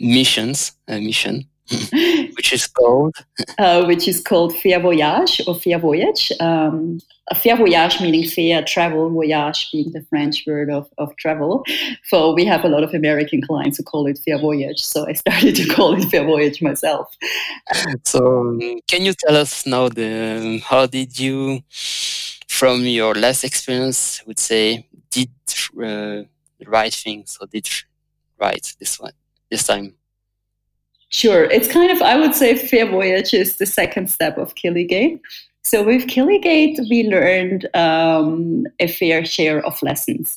missions, 0.00 0.72
a 0.88 1.00
mission, 1.00 1.48
which 2.36 2.52
is 2.52 2.66
called 2.66 3.16
uh, 3.58 3.84
which 3.86 4.06
is 4.06 4.20
called 4.22 4.56
Fair 4.56 4.80
Voyage 4.80 5.40
or 5.46 5.54
Fair 5.54 5.78
Voyage. 5.78 6.32
Um, 6.40 7.00
fair 7.34 7.56
voyage 7.56 8.00
meaning 8.00 8.24
fair 8.24 8.62
travel, 8.62 9.10
voyage 9.10 9.70
being 9.72 9.90
the 9.90 10.02
French 10.08 10.44
word 10.46 10.70
of, 10.70 10.88
of 10.98 11.14
travel. 11.16 11.64
So 12.04 12.32
we 12.32 12.44
have 12.44 12.64
a 12.64 12.68
lot 12.68 12.84
of 12.84 12.94
American 12.94 13.42
clients 13.42 13.78
who 13.78 13.82
call 13.82 14.06
it 14.06 14.18
fair 14.24 14.38
voyage. 14.38 14.84
So 14.84 15.08
I 15.08 15.14
started 15.14 15.56
to 15.56 15.66
call 15.66 15.94
it 15.94 16.04
fair 16.04 16.24
voyage 16.24 16.62
myself. 16.62 17.16
So 18.04 18.58
can 18.86 19.04
you 19.04 19.12
tell 19.12 19.36
us 19.36 19.66
now 19.66 19.88
the 19.88 20.62
how 20.64 20.86
did 20.86 21.18
you, 21.18 21.62
from 22.46 22.82
your 22.82 23.14
last 23.14 23.42
experience, 23.42 24.22
would 24.26 24.38
say, 24.38 24.88
did 25.10 25.30
uh, 25.76 26.22
the 26.58 26.66
right 26.66 26.94
thing, 26.94 27.24
so 27.26 27.46
did 27.46 27.68
right 28.38 28.74
this 28.78 29.00
one 29.00 29.12
this 29.50 29.66
time. 29.66 29.94
Sure, 31.16 31.44
it's 31.44 31.66
kind 31.66 31.90
of 31.90 32.02
I 32.02 32.18
would 32.18 32.34
say 32.34 32.54
Fair 32.54 32.84
Voyage 32.84 33.32
is 33.32 33.56
the 33.56 33.64
second 33.64 34.10
step 34.10 34.36
of 34.36 34.54
Kiligate. 34.54 35.18
So 35.64 35.82
with 35.82 36.08
Kiligate, 36.08 36.78
we 36.90 37.08
learned 37.08 37.66
um, 37.74 38.66
a 38.80 38.86
fair 38.86 39.24
share 39.24 39.64
of 39.64 39.82
lessons. 39.82 40.36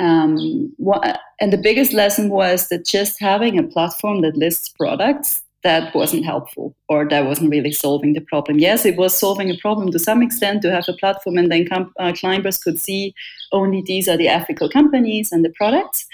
Um, 0.00 0.74
what, 0.78 1.20
and 1.40 1.52
the 1.52 1.56
biggest 1.68 1.92
lesson 1.92 2.28
was 2.28 2.70
that 2.70 2.84
just 2.84 3.20
having 3.20 3.56
a 3.56 3.62
platform 3.62 4.22
that 4.22 4.36
lists 4.36 4.68
products 4.68 5.44
that 5.62 5.94
wasn't 5.94 6.24
helpful 6.24 6.74
or 6.88 7.08
that 7.08 7.24
wasn't 7.24 7.50
really 7.50 7.72
solving 7.72 8.14
the 8.14 8.20
problem. 8.20 8.58
Yes, 8.58 8.84
it 8.84 8.96
was 8.96 9.16
solving 9.16 9.48
a 9.48 9.56
problem 9.58 9.92
to 9.92 9.98
some 10.00 10.22
extent 10.22 10.60
to 10.62 10.72
have 10.72 10.86
a 10.88 10.92
platform 10.94 11.38
and 11.38 11.52
then 11.52 11.68
uh, 12.00 12.12
climbers 12.12 12.58
could 12.58 12.80
see 12.80 13.14
only 13.52 13.80
these 13.80 14.08
are 14.08 14.16
the 14.16 14.28
ethical 14.28 14.68
companies 14.68 15.30
and 15.30 15.44
the 15.44 15.50
products. 15.56 16.04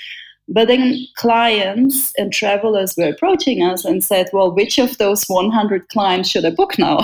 But 0.53 0.69
then 0.69 1.07
clients 1.17 2.13
and 2.19 2.31
travelers 2.31 2.95
were 2.97 3.09
approaching 3.09 3.63
us 3.63 3.87
and 3.87 4.05
said, 4.05 4.29
Well, 4.35 4.53
which 4.53 4.79
of 4.79 4.99
those 4.99 5.25
100 5.25 5.89
clients 5.89 6.29
should 6.29 6.45
I 6.45 6.51
book 6.51 6.79
now? 6.79 7.01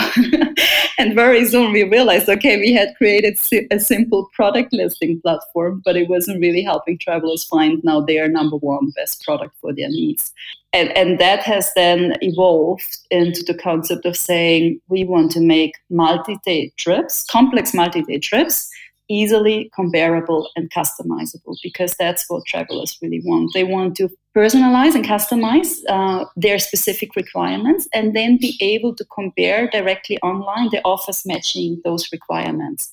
and 0.99 1.15
very 1.15 1.47
soon 1.47 1.73
we 1.73 1.83
realized, 1.85 2.29
okay, 2.29 2.59
we 2.59 2.75
had 2.75 2.95
created 2.99 3.39
a 3.71 3.81
simple 3.81 4.29
product 4.35 4.75
listing 4.75 5.21
platform, 5.23 5.81
but 5.83 5.97
it 5.97 6.11
wasn't 6.11 6.41
really 6.41 6.63
helping 6.63 6.99
travelers 6.99 7.45
find 7.45 7.83
now 7.83 8.03
their 8.03 8.29
number 8.29 8.57
one 8.57 8.91
best 8.91 9.25
product 9.25 9.57
for 9.63 9.73
their 9.73 9.89
needs. 9.89 10.33
And, 10.75 10.95
and 10.95 11.19
that 11.19 11.43
has 11.45 11.73
then 11.75 12.17
evolved 12.21 12.99
into 13.11 13.43
the 13.43 13.57
concept 13.57 14.05
of 14.05 14.15
saying 14.15 14.79
we 14.89 15.05
want 15.05 15.31
to 15.33 15.41
make 15.41 15.77
multi 15.89 16.37
day 16.45 16.71
trips, 16.77 17.25
complex 17.25 17.73
multi 17.73 18.03
day 18.03 18.19
trips 18.19 18.71
easily 19.09 19.71
comparable 19.75 20.51
and 20.57 20.71
customizable 20.71 21.57
because 21.63 21.95
that's 21.99 22.25
what 22.29 22.45
travelers 22.47 22.99
really 23.03 23.23
want. 23.25 23.51
They 23.55 23.65
want 23.65 23.97
to 23.97 24.09
personalize 24.37 24.95
and 24.95 25.05
customize 25.05 25.79
uh, 25.89 26.27
their 26.37 26.59
specific 26.59 27.17
requirements 27.17 27.89
and 27.93 28.15
then 28.15 28.37
be 28.37 28.57
able 28.61 28.95
to 28.95 29.05
compare 29.07 29.69
directly 29.69 30.19
online 30.19 30.69
the 30.71 30.83
offers 30.85 31.25
matching 31.27 31.81
those 31.85 32.11
requirements. 32.13 32.91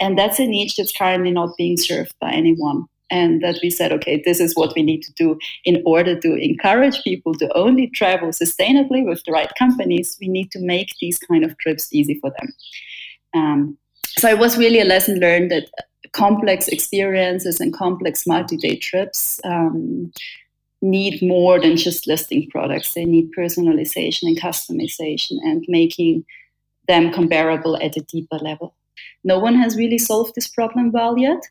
And 0.00 0.18
that's 0.18 0.40
a 0.40 0.46
niche 0.46 0.76
that's 0.76 0.92
currently 0.92 1.30
not 1.30 1.56
being 1.56 1.76
served 1.76 2.14
by 2.20 2.32
anyone. 2.32 2.86
and 3.12 3.42
that 3.42 3.58
we 3.62 3.68
said, 3.68 3.92
okay, 3.92 4.22
this 4.24 4.40
is 4.40 4.56
what 4.56 4.74
we 4.74 4.82
need 4.82 5.02
to 5.02 5.12
do 5.12 5.38
in 5.66 5.82
order 5.84 6.18
to 6.18 6.34
encourage 6.34 7.02
people 7.04 7.34
to 7.34 7.46
only 7.54 7.88
travel 7.88 8.30
sustainably 8.30 9.06
with 9.06 9.22
the 9.24 9.32
right 9.32 9.52
companies. 9.58 10.16
We 10.18 10.28
need 10.28 10.50
to 10.52 10.60
make 10.60 10.88
these 10.98 11.18
kind 11.18 11.44
of 11.44 11.56
trips 11.58 11.92
easy 11.92 12.18
for 12.20 12.30
them. 12.38 12.48
Um, 13.34 13.78
so 14.18 14.28
it 14.28 14.38
was 14.38 14.58
really 14.58 14.80
a 14.80 14.84
lesson 14.84 15.18
learned 15.18 15.50
that 15.50 15.68
complex 16.12 16.68
experiences 16.68 17.60
and 17.60 17.72
complex 17.72 18.26
multi-day 18.26 18.76
trips 18.76 19.40
um, 19.44 20.12
need 20.82 21.22
more 21.22 21.60
than 21.60 21.76
just 21.76 22.06
listing 22.06 22.48
products. 22.50 22.94
They 22.94 23.04
need 23.04 23.30
personalization 23.36 24.24
and 24.24 24.40
customization 24.40 25.38
and 25.42 25.64
making 25.68 26.24
them 26.88 27.12
comparable 27.12 27.76
at 27.76 27.96
a 27.96 28.00
deeper 28.00 28.38
level. 28.38 28.74
No 29.24 29.38
one 29.38 29.54
has 29.54 29.76
really 29.76 29.98
solved 29.98 30.34
this 30.34 30.48
problem 30.48 30.92
well 30.92 31.16
yet. 31.18 31.42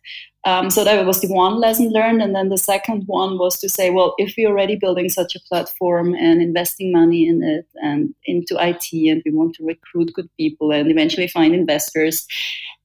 Um, 0.43 0.69
so 0.71 0.83
that 0.83 1.05
was 1.05 1.21
the 1.21 1.31
one 1.31 1.59
lesson 1.59 1.89
learned. 1.91 2.21
And 2.21 2.35
then 2.35 2.49
the 2.49 2.57
second 2.57 3.03
one 3.05 3.37
was 3.37 3.59
to 3.59 3.69
say, 3.69 3.91
well, 3.91 4.15
if 4.17 4.33
we're 4.37 4.49
already 4.49 4.75
building 4.75 5.09
such 5.09 5.35
a 5.35 5.39
platform 5.41 6.15
and 6.15 6.41
investing 6.41 6.91
money 6.91 7.27
in 7.27 7.43
it 7.43 7.67
and 7.75 8.15
into 8.25 8.57
IT, 8.59 8.91
and 8.91 9.21
we 9.25 9.31
want 9.31 9.55
to 9.55 9.65
recruit 9.65 10.13
good 10.13 10.29
people 10.37 10.71
and 10.71 10.89
eventually 10.89 11.27
find 11.27 11.53
investors, 11.53 12.27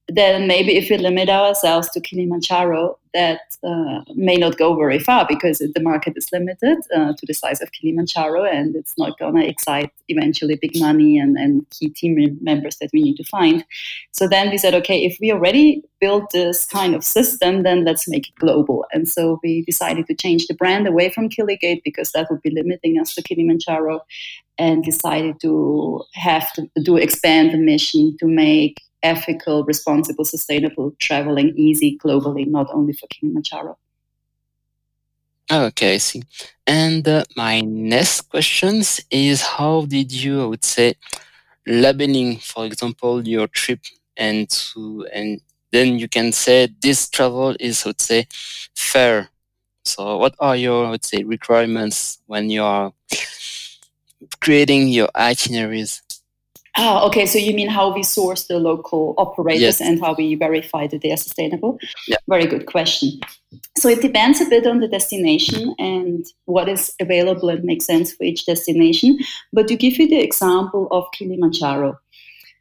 then 0.07 0.47
maybe 0.47 0.77
if 0.77 0.89
we 0.89 0.97
limit 0.97 1.29
ourselves 1.29 1.89
to 1.89 1.99
Kilimanjaro, 1.99 2.97
that 3.13 3.57
uh, 3.63 4.01
may 4.15 4.35
not 4.35 4.57
go 4.57 4.75
very 4.75 4.99
far 4.99 5.25
because 5.27 5.57
the 5.57 5.81
market 5.81 6.13
is 6.15 6.31
limited 6.31 6.77
uh, 6.95 7.13
to 7.17 7.25
the 7.25 7.33
size 7.33 7.61
of 7.61 7.71
Kilimanjaro 7.71 8.43
and 8.43 8.75
it's 8.75 8.97
not 8.97 9.17
going 9.17 9.35
to 9.35 9.47
excite 9.47 9.91
eventually 10.07 10.55
big 10.55 10.79
money 10.79 11.17
and, 11.17 11.35
and 11.35 11.67
key 11.71 11.89
team 11.89 12.37
members 12.41 12.77
that 12.77 12.89
we 12.93 13.01
need 13.01 13.17
to 13.17 13.23
find. 13.23 13.65
So 14.11 14.27
then 14.27 14.49
we 14.49 14.57
said, 14.57 14.75
okay, 14.75 15.03
if 15.03 15.17
we 15.19 15.31
already 15.31 15.83
built 15.99 16.29
this 16.31 16.65
kind 16.65 16.93
of 16.95 17.03
system, 17.03 17.63
then 17.63 17.83
let's 17.83 18.07
make 18.07 18.29
it 18.29 18.35
global. 18.35 18.85
And 18.93 19.09
so 19.09 19.39
we 19.43 19.63
decided 19.63 20.05
to 20.07 20.15
change 20.15 20.47
the 20.47 20.53
brand 20.53 20.87
away 20.87 21.09
from 21.09 21.29
Kiligate 21.29 21.81
because 21.83 22.11
that 22.11 22.27
would 22.29 22.41
be 22.41 22.51
limiting 22.51 22.99
us 22.99 23.15
to 23.15 23.23
Kilimanjaro 23.23 24.01
and 24.59 24.83
decided 24.83 25.39
to 25.41 26.03
have 26.13 26.51
to 26.53 26.69
do 26.81 26.97
expand 26.97 27.51
the 27.51 27.57
mission 27.57 28.15
to 28.19 28.25
make 28.25 28.81
ethical, 29.03 29.63
responsible, 29.65 30.25
sustainable 30.25 30.93
traveling 30.99 31.53
easy 31.55 31.97
globally, 32.03 32.47
not 32.47 32.67
only 32.73 32.93
for 32.93 33.07
Kilimanjaro. 33.07 33.77
Okay, 35.51 35.95
I 35.95 35.97
see. 35.97 36.23
And 36.65 37.07
uh, 37.07 37.23
my 37.35 37.61
next 37.61 38.21
questions 38.29 38.99
is 39.09 39.41
how 39.41 39.85
did 39.85 40.11
you, 40.11 40.43
I 40.43 40.45
would 40.45 40.63
say, 40.63 40.95
labeling, 41.67 42.37
for 42.37 42.65
example, 42.65 43.27
your 43.27 43.47
trip 43.47 43.81
and 44.17 44.49
to 44.49 45.07
and 45.13 45.41
then 45.71 45.99
you 45.99 46.07
can 46.09 46.31
say 46.33 46.69
this 46.81 47.09
travel 47.09 47.55
is, 47.59 47.85
I 47.85 47.89
would 47.89 48.01
say, 48.01 48.27
fair. 48.75 49.29
So, 49.85 50.17
what 50.17 50.35
are 50.39 50.55
your, 50.55 50.87
I 50.87 50.91
would 50.91 51.05
say, 51.05 51.23
requirements 51.23 52.19
when 52.27 52.49
you 52.49 52.63
are 52.63 52.93
creating 54.41 54.87
your 54.89 55.09
itineraries? 55.15 56.01
Oh, 56.79 57.07
okay. 57.07 57.25
So 57.25 57.39
you 57.39 57.53
mean 57.53 57.69
how 57.69 57.93
we 57.93 58.03
source 58.03 58.45
the 58.45 58.59
local 58.59 59.15
operators 59.17 59.61
yes. 59.61 59.81
and 59.81 59.99
how 59.99 60.13
we 60.13 60.35
verify 60.35 60.85
that 60.87 61.01
they 61.01 61.11
are 61.11 61.17
sustainable? 61.17 61.79
Yeah. 62.07 62.17
Very 62.27 62.45
good 62.45 62.67
question. 62.67 63.19
So 63.77 63.89
it 63.89 64.01
depends 64.01 64.41
a 64.41 64.45
bit 64.45 64.67
on 64.67 64.79
the 64.79 64.87
destination 64.87 65.73
and 65.79 66.23
what 66.45 66.69
is 66.69 66.93
available 67.01 67.49
and 67.49 67.63
makes 67.63 67.85
sense 67.85 68.13
for 68.13 68.23
each 68.25 68.45
destination. 68.45 69.17
But 69.51 69.67
to 69.69 69.75
give 69.75 69.97
you 69.97 70.07
the 70.07 70.19
example 70.19 70.87
of 70.91 71.05
Kilimanjaro, 71.13 71.97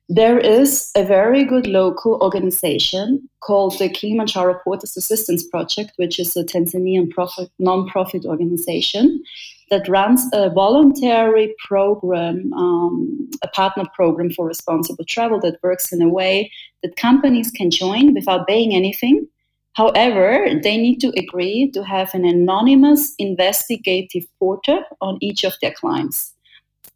there 0.09 0.39
is 0.39 0.93
a 0.95 1.05
very 1.05 1.45
good 1.45 1.67
local 1.67 2.19
organization 2.23 3.29
called 3.41 3.79
the 3.79 3.89
Kilimanjaro 3.89 4.61
Porters 4.63 4.97
Assistance 4.97 5.45
Project, 5.47 5.93
which 5.97 6.19
is 6.19 6.37
a 6.37 6.45
Tanzanian 6.45 7.11
profit, 7.11 7.51
non-profit 7.59 8.25
organization 8.25 9.23
that 9.71 9.89
runs 9.89 10.23
a 10.33 10.51
voluntary 10.51 11.55
program, 11.67 12.53
um, 12.53 13.29
a 13.43 13.49
partner 13.49 13.85
program 13.95 14.31
for 14.31 14.47
responsible 14.47 15.05
travel 15.05 15.41
that 15.41 15.63
works 15.63 15.93
in 15.93 16.01
a 16.03 16.09
way 16.09 16.51
that 16.83 16.97
companies 16.97 17.51
can 17.51 17.71
join 17.71 18.15
without 18.15 18.47
paying 18.47 18.75
anything. 18.75 19.27
However, 19.73 20.49
they 20.63 20.79
need 20.79 21.01
to 21.01 21.13
agree 21.19 21.71
to 21.73 21.85
have 21.85 22.15
an 22.15 22.25
anonymous 22.25 23.15
investigative 23.19 24.25
porter 24.39 24.81
on 25.01 25.19
each 25.21 25.45
of 25.45 25.55
their 25.61 25.73
clients. 25.73 26.33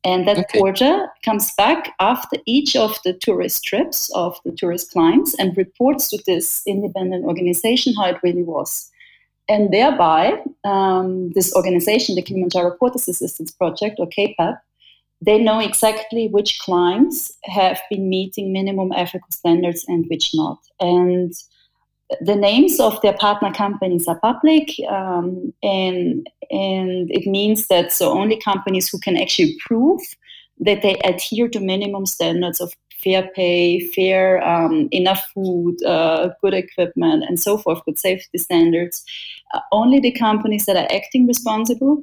And 0.03 0.27
that 0.27 0.39
okay. 0.39 0.59
porter 0.59 1.09
comes 1.23 1.53
back 1.57 1.93
after 2.01 2.39
each 2.47 2.75
of 2.75 2.99
the 3.05 3.13
tourist 3.13 3.65
trips 3.65 4.11
of 4.15 4.39
the 4.45 4.53
tourist 4.53 4.93
clients 4.93 5.35
and 5.39 5.55
reports 5.57 6.09
to 6.09 6.23
this 6.27 6.63
independent 6.67 7.27
organization 7.27 7.95
how 7.95 8.07
it 8.07 8.17
really 8.23 8.45
was. 8.45 8.90
And 9.51 9.73
thereby, 9.73 10.41
um, 10.65 11.33
this 11.33 11.53
organization, 11.57 12.15
the 12.15 12.23
Kilimanjaro 12.23 12.77
Porters 12.79 13.09
Assistance 13.09 13.51
Project, 13.51 13.97
or 13.99 14.07
KPAP, 14.07 14.57
they 15.21 15.39
know 15.39 15.59
exactly 15.59 16.29
which 16.29 16.61
clients 16.61 17.37
have 17.45 17.81
been 17.91 18.09
meeting 18.09 18.53
minimum 18.53 18.93
ethical 18.93 19.29
standards 19.31 19.85
and 19.89 20.07
which 20.09 20.31
not. 20.35 20.59
And 20.79 21.35
the 22.21 22.37
names 22.37 22.79
of 22.79 23.03
their 23.03 23.13
partner 23.13 23.53
companies 23.53 24.07
are 24.07 24.21
public, 24.21 24.71
um, 24.89 25.53
and 25.65 26.29
and 26.51 27.11
it 27.11 27.27
means 27.27 27.67
that 27.67 27.93
so 27.93 28.19
only 28.19 28.41
companies 28.41 28.89
who 28.89 28.99
can 28.99 29.17
actually 29.17 29.57
prove 29.67 30.01
that 30.61 30.83
they 30.83 30.97
adhere 31.05 31.49
to 31.49 31.61
minimum 31.61 32.07
standards 32.07 32.61
of 32.61 32.73
fair 33.03 33.29
pay, 33.35 33.81
fair, 33.81 34.43
um, 34.47 34.89
enough 34.93 35.25
food, 35.35 35.83
uh, 35.85 36.31
good 36.41 36.55
equipment, 36.55 37.25
and 37.29 37.41
so 37.41 37.59
forth, 37.59 37.85
good 37.85 37.99
safety 37.99 38.39
standards. 38.39 39.05
Uh, 39.55 39.61
only 39.73 40.01
the 40.01 40.13
companies 40.13 40.67
that 40.67 40.77
are 40.77 40.89
acting 40.95 41.27
responsible 41.27 42.03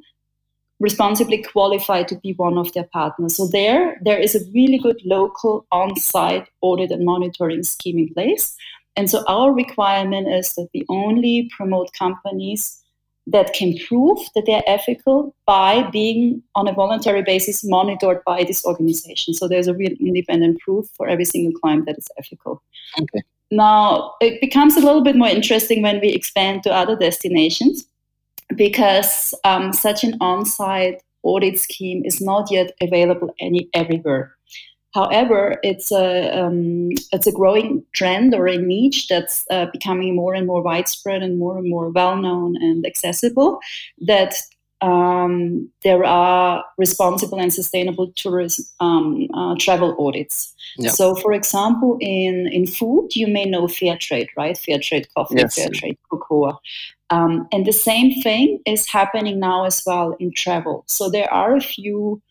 responsibly 0.80 1.42
qualify 1.42 2.04
to 2.04 2.16
be 2.20 2.34
one 2.34 2.58
of 2.58 2.72
their 2.74 2.88
partners. 2.94 3.36
So 3.36 3.48
there, 3.48 3.98
there 4.04 4.20
is 4.20 4.36
a 4.36 4.51
really 4.54 4.77
good 4.77 5.01
local 5.06 5.66
on-site 5.72 6.48
audit 6.62 6.92
and 6.92 7.04
monitoring 7.04 7.63
scheme 7.63 7.98
in 7.98 8.13
place. 8.13 8.56
And 8.96 9.10
so 9.10 9.24
our 9.27 9.54
requirement 9.54 10.27
is 10.27 10.54
that 10.54 10.70
we 10.74 10.86
only 10.89 11.50
promote 11.56 11.94
companies 11.94 12.84
that 13.27 13.53
can 13.53 13.77
prove 13.88 14.17
that 14.34 14.46
they're 14.46 14.63
ethical 14.65 15.36
by 15.46 15.84
being 15.91 16.41
on 16.55 16.67
a 16.67 16.74
voluntary 16.74 17.22
basis 17.22 17.63
monitored 17.63 18.24
by 18.25 18.43
this 18.43 18.65
organization. 18.65 19.34
So 19.34 19.48
there's 19.48 19.67
a 19.67 19.74
real 19.74 19.91
independent 20.00 20.60
proof 20.62 20.88
for 20.96 21.07
every 21.07 21.25
single 21.25 21.60
client 21.60 21.86
that 21.86 21.98
is 21.98 22.07
ethical. 22.17 22.63
Okay. 23.00 23.22
Now 23.51 24.13
it 24.22 24.39
becomes 24.39 24.77
a 24.77 24.81
little 24.81 25.03
bit 25.03 25.17
more 25.17 25.27
interesting 25.27 25.81
when 25.81 26.00
we 26.00 26.10
expand 26.10 26.63
to 26.63 26.74
other 26.74 26.96
destinations 26.96 27.86
because 28.55 29.34
um, 29.43 29.74
such 29.74 30.05
an 30.05 30.17
on-site 30.22 31.01
audit 31.24 31.60
scheme 31.60 32.03
is 32.05 32.22
not 32.22 32.50
yet 32.50 32.72
available 32.81 33.34
any 33.41 33.69
everywhere. 33.74 34.34
However, 34.94 35.60
it's 35.63 35.91
a 35.91 36.32
um, 36.32 36.89
it's 37.12 37.27
a 37.27 37.32
growing 37.32 37.84
trend 37.94 38.34
or 38.34 38.48
a 38.48 38.58
niche 38.58 39.08
that's 39.08 39.46
uh, 39.51 39.67
becoming 39.72 40.15
more 40.15 40.34
and 40.34 40.48
more 40.48 40.62
widespread 40.62 41.22
and 41.22 41.38
more 41.38 41.58
and 41.58 41.70
more 41.70 41.89
well 41.89 42.17
known 42.17 42.56
and 42.58 42.86
accessible. 42.86 43.60
That 44.00 44.34
um, 44.82 45.70
there 45.84 46.03
are 46.03 46.63
responsible 46.77 47.39
and 47.39 47.53
sustainable 47.53 48.12
tourism 48.15 48.65
um, 48.79 49.27
uh, 49.34 49.56
travel 49.60 49.96
audits. 50.00 50.53
So, 50.89 51.15
for 51.15 51.34
example, 51.34 51.98
in, 52.00 52.48
in 52.51 52.67
food, 52.67 53.15
you 53.15 53.27
may 53.27 53.46
know 53.46 53.67
fair 53.67 53.98
trade, 53.98 54.29
right? 54.38 54.56
Fair 54.56 54.79
trade 54.79 55.08
coffee, 55.15 55.36
yes. 55.38 55.56
fair 55.56 55.70
trade 55.74 55.98
cocoa. 56.10 56.60
Um, 57.10 57.48
and 57.51 57.65
the 57.65 57.74
same 57.74 58.22
thing 58.22 58.60
is 58.65 58.88
happening 58.88 59.39
now 59.39 59.65
as 59.65 59.82
well 59.86 60.15
in 60.20 60.32
travel. 60.34 60.84
So, 60.88 61.10
there 61.10 61.32
are 61.34 61.56
a 61.56 61.62
few 61.62 62.22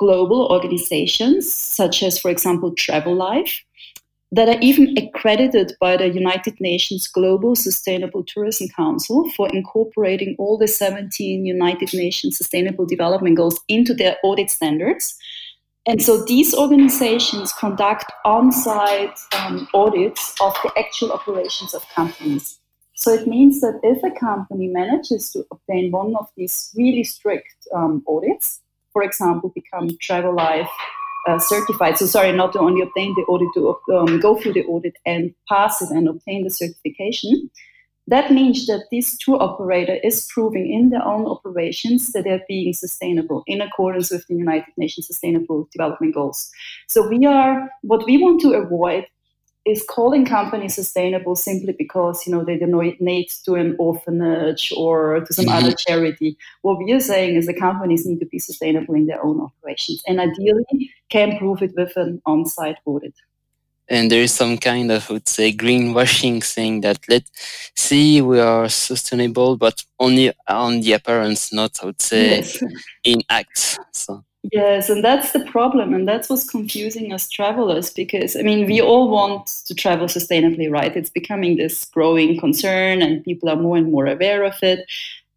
global 0.00 0.48
organizations, 0.50 1.52
such 1.52 2.02
as, 2.02 2.18
for 2.18 2.30
example, 2.30 2.74
Travelife, 2.74 3.60
that 4.32 4.48
are 4.48 4.60
even 4.60 4.96
accredited 4.96 5.74
by 5.78 5.96
the 5.96 6.08
United 6.08 6.58
Nations 6.58 7.06
Global 7.06 7.54
Sustainable 7.54 8.24
Tourism 8.24 8.68
Council 8.68 9.28
for 9.36 9.48
incorporating 9.50 10.36
all 10.38 10.56
the 10.56 10.68
17 10.68 11.44
United 11.44 11.92
Nations 11.92 12.38
Sustainable 12.38 12.86
Development 12.86 13.36
Goals 13.36 13.60
into 13.68 13.92
their 13.92 14.16
audit 14.24 14.50
standards. 14.50 15.16
And 15.86 16.00
so 16.00 16.24
these 16.24 16.54
organizations 16.54 17.52
conduct 17.52 18.10
on 18.24 18.52
site 18.52 19.18
um, 19.36 19.68
audits 19.74 20.34
of 20.40 20.54
the 20.62 20.72
actual 20.78 21.12
operations 21.12 21.74
of 21.74 21.86
companies. 21.94 22.58
So 22.94 23.12
it 23.12 23.26
means 23.26 23.60
that 23.60 23.80
if 23.82 24.02
a 24.04 24.18
company 24.18 24.68
manages 24.68 25.30
to 25.32 25.44
obtain 25.50 25.90
one 25.90 26.14
of 26.16 26.28
these 26.36 26.70
really 26.76 27.04
strict 27.04 27.56
um, 27.74 28.02
audits, 28.06 28.60
for 29.00 29.04
example, 29.04 29.50
become 29.54 29.88
Travelife 30.06 30.68
uh, 31.26 31.38
certified. 31.38 31.96
So 31.96 32.04
sorry, 32.04 32.32
not 32.32 32.52
to 32.52 32.58
only 32.58 32.82
obtain 32.82 33.14
the 33.14 33.22
audit, 33.22 33.48
to 33.54 33.96
um, 33.96 34.20
go 34.20 34.38
through 34.38 34.52
the 34.52 34.64
audit 34.64 34.94
and 35.06 35.34
pass 35.48 35.80
it 35.80 35.88
and 35.90 36.06
obtain 36.06 36.44
the 36.44 36.50
certification. 36.50 37.50
That 38.08 38.30
means 38.30 38.66
that 38.66 38.84
this 38.90 39.16
tour 39.16 39.42
operator 39.42 39.94
is 40.04 40.28
proving 40.34 40.70
in 40.70 40.90
their 40.90 41.02
own 41.02 41.24
operations 41.26 42.12
that 42.12 42.24
they're 42.24 42.44
being 42.46 42.74
sustainable 42.74 43.42
in 43.46 43.62
accordance 43.62 44.10
with 44.10 44.26
the 44.26 44.34
United 44.34 44.72
Nations 44.76 45.06
Sustainable 45.06 45.68
Development 45.72 46.12
Goals. 46.12 46.50
So 46.88 47.08
we 47.08 47.24
are 47.24 47.70
what 47.82 48.04
we 48.04 48.18
want 48.18 48.40
to 48.42 48.52
avoid 48.52 49.06
is 49.70 49.84
calling 49.88 50.24
companies 50.24 50.74
sustainable 50.74 51.36
simply 51.36 51.72
because 51.72 52.26
you 52.26 52.32
know 52.32 52.44
they 52.44 52.58
donate 52.58 53.38
to 53.44 53.54
an 53.54 53.76
orphanage 53.78 54.72
or 54.76 55.20
to 55.20 55.32
some 55.32 55.46
mm-hmm. 55.46 55.64
other 55.64 55.72
charity. 55.72 56.36
What 56.62 56.78
we 56.78 56.92
are 56.92 57.00
saying 57.00 57.36
is 57.36 57.46
the 57.46 57.54
companies 57.54 58.06
need 58.06 58.20
to 58.20 58.26
be 58.26 58.38
sustainable 58.38 58.94
in 58.94 59.06
their 59.06 59.24
own 59.24 59.40
operations, 59.40 60.02
and 60.06 60.20
ideally 60.20 60.90
can 61.08 61.38
prove 61.38 61.62
it 61.62 61.72
with 61.76 61.96
an 61.96 62.22
on-site 62.26 62.78
audit 62.84 63.14
and 63.90 64.08
there 64.10 64.22
is 64.22 64.32
some 64.32 64.56
kind 64.56 64.90
of, 64.92 65.10
I 65.10 65.14
would 65.14 65.28
say, 65.28 65.52
greenwashing 65.52 66.44
saying 66.44 66.82
that 66.82 67.00
let's 67.08 67.30
see 67.74 68.22
we 68.22 68.38
are 68.38 68.68
sustainable, 68.68 69.56
but 69.56 69.84
only 69.98 70.32
on 70.46 70.80
the 70.80 70.92
appearance, 70.92 71.52
not 71.52 71.76
I 71.82 71.86
would 71.86 72.00
say 72.00 72.36
yes. 72.36 72.62
in 73.02 73.22
acts. 73.28 73.78
So. 73.92 74.24
Yes, 74.52 74.88
and 74.88 75.04
that's 75.04 75.32
the 75.32 75.44
problem, 75.44 75.92
and 75.92 76.08
that's 76.08 76.30
what's 76.30 76.48
confusing 76.48 77.12
us 77.12 77.28
travelers 77.28 77.90
because 77.92 78.36
I 78.36 78.42
mean 78.42 78.66
we 78.66 78.80
all 78.80 79.10
want 79.10 79.48
to 79.66 79.74
travel 79.74 80.06
sustainably, 80.06 80.70
right? 80.70 80.96
It's 80.96 81.10
becoming 81.10 81.56
this 81.56 81.84
growing 81.84 82.40
concern, 82.40 83.02
and 83.02 83.22
people 83.22 83.50
are 83.50 83.56
more 83.56 83.76
and 83.76 83.92
more 83.92 84.06
aware 84.06 84.44
of 84.44 84.54
it 84.62 84.86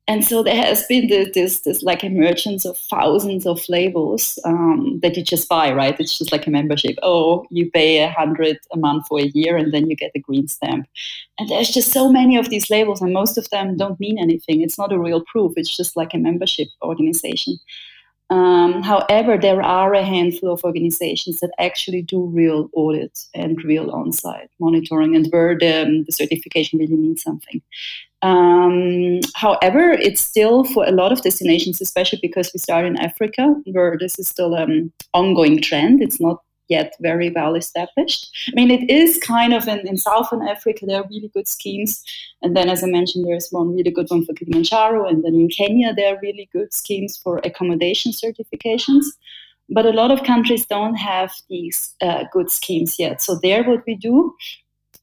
and 0.07 0.25
so 0.25 0.43
there 0.43 0.55
has 0.55 0.85
been 0.87 1.07
this, 1.09 1.29
this, 1.33 1.61
this, 1.61 1.83
like 1.83 2.03
emergence 2.03 2.65
of 2.65 2.77
thousands 2.77 3.45
of 3.47 3.63
labels 3.69 4.39
um, 4.45 4.99
that 5.01 5.17
you 5.17 5.23
just 5.23 5.49
buy, 5.49 5.73
right? 5.73 5.99
It's 5.99 6.17
just 6.17 6.31
like 6.31 6.47
a 6.47 6.51
membership. 6.51 6.97
Oh, 7.03 7.45
you 7.51 7.71
pay 7.71 8.03
a 8.03 8.11
hundred 8.11 8.59
a 8.73 8.77
month 8.77 9.07
for 9.07 9.19
a 9.19 9.31
year, 9.33 9.57
and 9.57 9.73
then 9.73 9.89
you 9.89 9.95
get 9.95 10.11
a 10.15 10.19
green 10.19 10.47
stamp. 10.47 10.87
And 11.39 11.49
there's 11.49 11.69
just 11.71 11.91
so 11.91 12.11
many 12.11 12.37
of 12.37 12.49
these 12.49 12.69
labels, 12.69 13.01
and 13.01 13.13
most 13.13 13.37
of 13.37 13.49
them 13.49 13.77
don't 13.77 13.99
mean 13.99 14.19
anything. 14.19 14.61
It's 14.61 14.77
not 14.77 14.93
a 14.93 14.99
real 14.99 15.23
proof. 15.25 15.53
It's 15.57 15.75
just 15.75 15.97
like 15.97 16.13
a 16.13 16.19
membership 16.19 16.69
organization. 16.83 17.59
Um, 18.29 18.81
however, 18.81 19.37
there 19.37 19.61
are 19.61 19.93
a 19.93 20.03
handful 20.03 20.51
of 20.51 20.63
organizations 20.63 21.39
that 21.39 21.51
actually 21.59 22.01
do 22.01 22.25
real 22.25 22.69
audits 22.75 23.29
and 23.35 23.63
real 23.63 23.91
on-site 23.91 24.49
monitoring, 24.59 25.15
and 25.15 25.27
where 25.31 25.57
the, 25.57 26.03
the 26.05 26.11
certification 26.11 26.79
really 26.79 26.95
means 26.95 27.21
something. 27.21 27.61
Um, 28.21 29.19
however, 29.35 29.91
it's 29.91 30.21
still 30.21 30.63
for 30.63 30.85
a 30.85 30.91
lot 30.91 31.11
of 31.11 31.21
destinations, 31.21 31.81
especially 31.81 32.19
because 32.21 32.51
we 32.53 32.59
start 32.59 32.85
in 32.85 32.97
Africa, 32.97 33.53
where 33.65 33.97
this 33.99 34.17
is 34.17 34.27
still 34.27 34.55
an 34.55 34.91
ongoing 35.13 35.61
trend. 35.61 36.01
It's 36.01 36.21
not 36.21 36.41
yet 36.69 36.93
very 37.01 37.29
well 37.29 37.55
established. 37.55 38.29
I 38.49 38.55
mean, 38.55 38.71
it 38.71 38.89
is 38.89 39.17
kind 39.19 39.53
of 39.53 39.67
in, 39.67 39.79
in 39.87 39.97
Southern 39.97 40.47
Africa, 40.47 40.85
there 40.85 41.01
are 41.01 41.07
really 41.09 41.29
good 41.33 41.47
schemes. 41.47 42.03
And 42.41 42.55
then, 42.55 42.69
as 42.69 42.83
I 42.83 42.87
mentioned, 42.87 43.25
there's 43.25 43.49
one 43.51 43.75
really 43.75 43.91
good 43.91 44.09
one 44.09 44.25
for 44.25 44.33
Kilimanjaro. 44.33 45.07
And 45.07 45.23
then 45.23 45.35
in 45.35 45.49
Kenya, 45.49 45.93
there 45.93 46.15
are 46.15 46.19
really 46.21 46.49
good 46.51 46.73
schemes 46.73 47.17
for 47.17 47.39
accommodation 47.43 48.11
certifications. 48.11 49.05
But 49.69 49.85
a 49.85 49.91
lot 49.91 50.11
of 50.11 50.23
countries 50.23 50.65
don't 50.65 50.95
have 50.95 51.31
these 51.49 51.95
uh, 52.01 52.25
good 52.31 52.51
schemes 52.51 52.99
yet. 52.99 53.21
So, 53.21 53.39
there, 53.41 53.63
what 53.63 53.83
we 53.87 53.95
do 53.95 54.35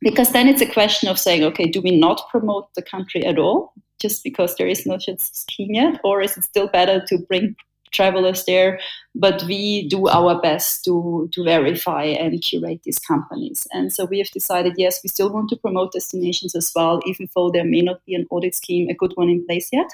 because 0.00 0.32
then 0.32 0.48
it's 0.48 0.62
a 0.62 0.66
question 0.66 1.08
of 1.08 1.18
saying, 1.18 1.44
okay, 1.44 1.66
do 1.66 1.80
we 1.80 1.96
not 1.96 2.28
promote 2.30 2.72
the 2.74 2.82
country 2.82 3.24
at 3.24 3.38
all 3.38 3.74
just 4.00 4.24
because 4.24 4.54
there 4.56 4.66
is 4.66 4.86
no 4.86 4.96
such 4.98 5.20
scheme 5.20 5.74
yet, 5.74 6.00
or 6.02 6.22
is 6.22 6.36
it 6.36 6.44
still 6.44 6.68
better 6.68 7.04
to 7.06 7.18
bring 7.28 7.54
travelers 7.92 8.44
there, 8.44 8.80
but 9.14 9.42
we 9.44 9.88
do 9.88 10.08
our 10.08 10.40
best 10.40 10.84
to, 10.84 11.28
to 11.32 11.44
verify 11.44 12.04
and 12.04 12.40
curate 12.40 12.80
these 12.84 12.98
companies. 12.98 13.66
And 13.72 13.92
so 13.92 14.04
we 14.04 14.18
have 14.18 14.30
decided, 14.30 14.74
yes, 14.76 15.00
we 15.02 15.08
still 15.08 15.32
want 15.32 15.50
to 15.50 15.56
promote 15.56 15.92
destinations 15.92 16.54
as 16.54 16.72
well, 16.74 17.00
even 17.06 17.28
though 17.34 17.50
there 17.50 17.64
may 17.64 17.80
not 17.80 18.04
be 18.06 18.14
an 18.14 18.26
audit 18.30 18.54
scheme, 18.54 18.88
a 18.88 18.94
good 18.94 19.12
one 19.16 19.28
in 19.28 19.44
place 19.46 19.68
yet. 19.72 19.90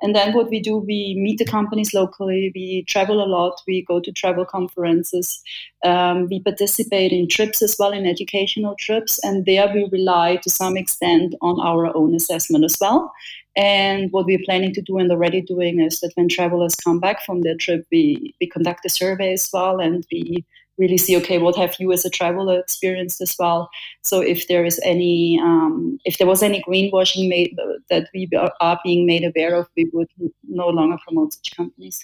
And 0.00 0.14
then 0.14 0.32
what 0.32 0.50
we 0.50 0.60
do, 0.60 0.76
we 0.76 1.14
meet 1.18 1.38
the 1.38 1.44
companies 1.44 1.92
locally, 1.92 2.52
we 2.54 2.84
travel 2.86 3.22
a 3.22 3.26
lot, 3.26 3.60
we 3.66 3.84
go 3.84 4.00
to 4.00 4.12
travel 4.12 4.44
conferences, 4.44 5.42
um, 5.84 6.28
we 6.28 6.40
participate 6.40 7.12
in 7.12 7.28
trips 7.28 7.62
as 7.62 7.76
well, 7.78 7.92
in 7.92 8.06
educational 8.06 8.76
trips, 8.78 9.18
and 9.24 9.44
there 9.46 9.72
we 9.72 9.88
rely 9.90 10.36
to 10.36 10.50
some 10.50 10.76
extent 10.76 11.34
on 11.42 11.60
our 11.60 11.94
own 11.96 12.14
assessment 12.14 12.64
as 12.64 12.76
well. 12.80 13.12
And 13.56 14.10
what 14.12 14.26
we're 14.26 14.44
planning 14.44 14.72
to 14.74 14.82
do 14.82 14.98
and 14.98 15.10
already 15.10 15.42
doing 15.42 15.80
is 15.80 16.00
that 16.00 16.12
when 16.14 16.28
travelers 16.28 16.74
come 16.74 17.00
back 17.00 17.22
from 17.24 17.42
their 17.42 17.56
trip, 17.56 17.86
we, 17.92 18.34
we 18.40 18.46
conduct 18.46 18.86
a 18.86 18.88
survey 18.88 19.34
as 19.34 19.48
well 19.52 19.78
and 19.78 20.06
we 20.10 20.44
really 20.78 20.96
see, 20.96 21.16
okay, 21.18 21.38
what 21.38 21.56
have 21.56 21.74
you 21.78 21.92
as 21.92 22.04
a 22.04 22.10
traveler 22.10 22.58
experienced 22.58 23.20
as 23.20 23.34
well? 23.38 23.68
So 24.02 24.20
if 24.20 24.48
there 24.48 24.64
is 24.64 24.80
any, 24.84 25.38
um, 25.42 25.98
if 26.04 26.16
there 26.16 26.26
was 26.26 26.42
any 26.42 26.62
greenwashing 26.62 27.28
made 27.28 27.54
that 27.90 28.08
we 28.14 28.28
are 28.60 28.80
being 28.82 29.06
made 29.06 29.24
aware 29.24 29.54
of, 29.54 29.68
we 29.76 29.90
would 29.92 30.08
no 30.48 30.68
longer 30.68 30.96
promote 31.04 31.34
such 31.34 31.54
companies. 31.56 32.02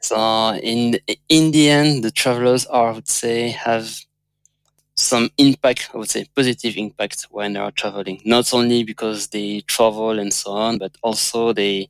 So 0.00 0.54
in 0.62 0.98
in 1.30 1.50
the 1.50 1.70
end, 1.70 2.04
the 2.04 2.10
travelers 2.10 2.66
are, 2.66 2.90
I 2.90 2.92
would 2.92 3.08
say, 3.08 3.48
have 3.48 4.00
some 4.96 5.30
impact, 5.38 5.90
I 5.92 5.98
would 5.98 6.10
say 6.10 6.26
positive 6.34 6.76
impact 6.76 7.26
when 7.30 7.54
they 7.54 7.60
are 7.60 7.72
traveling. 7.72 8.20
Not 8.24 8.52
only 8.54 8.84
because 8.84 9.28
they 9.28 9.60
travel 9.62 10.18
and 10.18 10.32
so 10.32 10.52
on, 10.52 10.78
but 10.78 10.96
also 11.02 11.52
they 11.52 11.88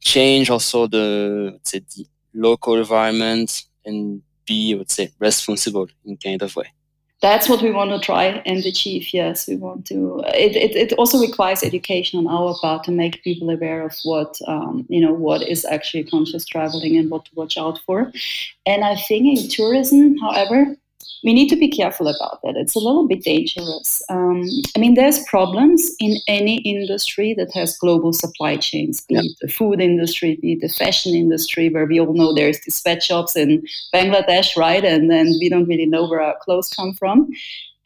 change 0.00 0.50
also 0.50 0.86
the, 0.86 1.58
say, 1.64 1.80
the 1.80 2.06
local 2.34 2.78
environment 2.78 3.64
and 3.84 4.22
be, 4.46 4.74
I 4.74 4.78
would 4.78 4.90
say, 4.90 5.10
responsible 5.18 5.88
in 6.04 6.16
kind 6.16 6.42
of 6.42 6.56
way. 6.56 6.72
That's 7.20 7.48
what 7.48 7.62
we 7.62 7.70
want 7.70 7.90
to 7.90 7.98
try 8.04 8.42
and 8.44 8.62
achieve. 8.66 9.14
Yes, 9.14 9.48
we 9.48 9.56
want 9.56 9.86
to. 9.86 10.22
It, 10.26 10.56
it, 10.56 10.76
it 10.76 10.92
also 10.94 11.18
requires 11.18 11.62
education 11.62 12.18
on 12.18 12.26
our 12.26 12.54
part 12.60 12.84
to 12.84 12.90
make 12.90 13.22
people 13.24 13.48
aware 13.48 13.82
of 13.82 13.94
what 14.02 14.38
um, 14.46 14.84
you 14.90 15.00
know 15.00 15.14
what 15.14 15.40
is 15.40 15.64
actually 15.64 16.04
conscious 16.04 16.44
traveling 16.44 16.98
and 16.98 17.10
what 17.10 17.24
to 17.24 17.30
watch 17.34 17.56
out 17.56 17.78
for. 17.86 18.12
And 18.66 18.84
I 18.84 18.96
think 18.96 19.38
in 19.38 19.48
tourism, 19.48 20.18
however, 20.18 20.76
we 21.24 21.32
need 21.32 21.48
to 21.48 21.56
be 21.56 21.68
careful 21.68 22.06
about 22.06 22.40
that. 22.42 22.54
It's 22.56 22.74
a 22.74 22.78
little 22.78 23.08
bit 23.08 23.22
dangerous. 23.22 24.02
Um, 24.10 24.44
I 24.76 24.78
mean, 24.78 24.94
there's 24.94 25.24
problems 25.24 25.90
in 25.98 26.18
any 26.28 26.58
industry 26.58 27.34
that 27.38 27.52
has 27.54 27.78
global 27.78 28.12
supply 28.12 28.56
chains, 28.58 29.00
be 29.00 29.16
it 29.16 29.36
the 29.40 29.48
food 29.48 29.80
industry, 29.80 30.38
be 30.40 30.52
it 30.52 30.60
the 30.60 30.68
fashion 30.68 31.14
industry, 31.14 31.70
where 31.70 31.86
we 31.86 31.98
all 31.98 32.12
know 32.12 32.34
there's 32.34 32.60
the 32.60 32.70
sweatshops 32.70 33.36
in 33.36 33.66
Bangladesh, 33.94 34.54
right? 34.54 34.84
And 34.84 35.10
then 35.10 35.34
we 35.40 35.48
don't 35.48 35.66
really 35.66 35.86
know 35.86 36.06
where 36.06 36.20
our 36.20 36.36
clothes 36.42 36.68
come 36.68 36.92
from. 36.92 37.30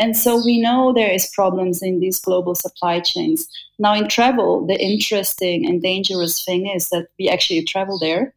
And 0.00 0.16
so 0.16 0.44
we 0.44 0.60
know 0.60 0.92
there 0.92 1.10
is 1.10 1.30
problems 1.34 1.82
in 1.82 2.00
these 2.00 2.20
global 2.20 2.54
supply 2.54 3.00
chains. 3.00 3.48
Now 3.78 3.94
in 3.94 4.08
travel, 4.08 4.66
the 4.66 4.80
interesting 4.80 5.66
and 5.66 5.82
dangerous 5.82 6.44
thing 6.44 6.68
is 6.68 6.88
that 6.90 7.08
we 7.18 7.28
actually 7.28 7.64
travel 7.64 7.98
there 7.98 8.34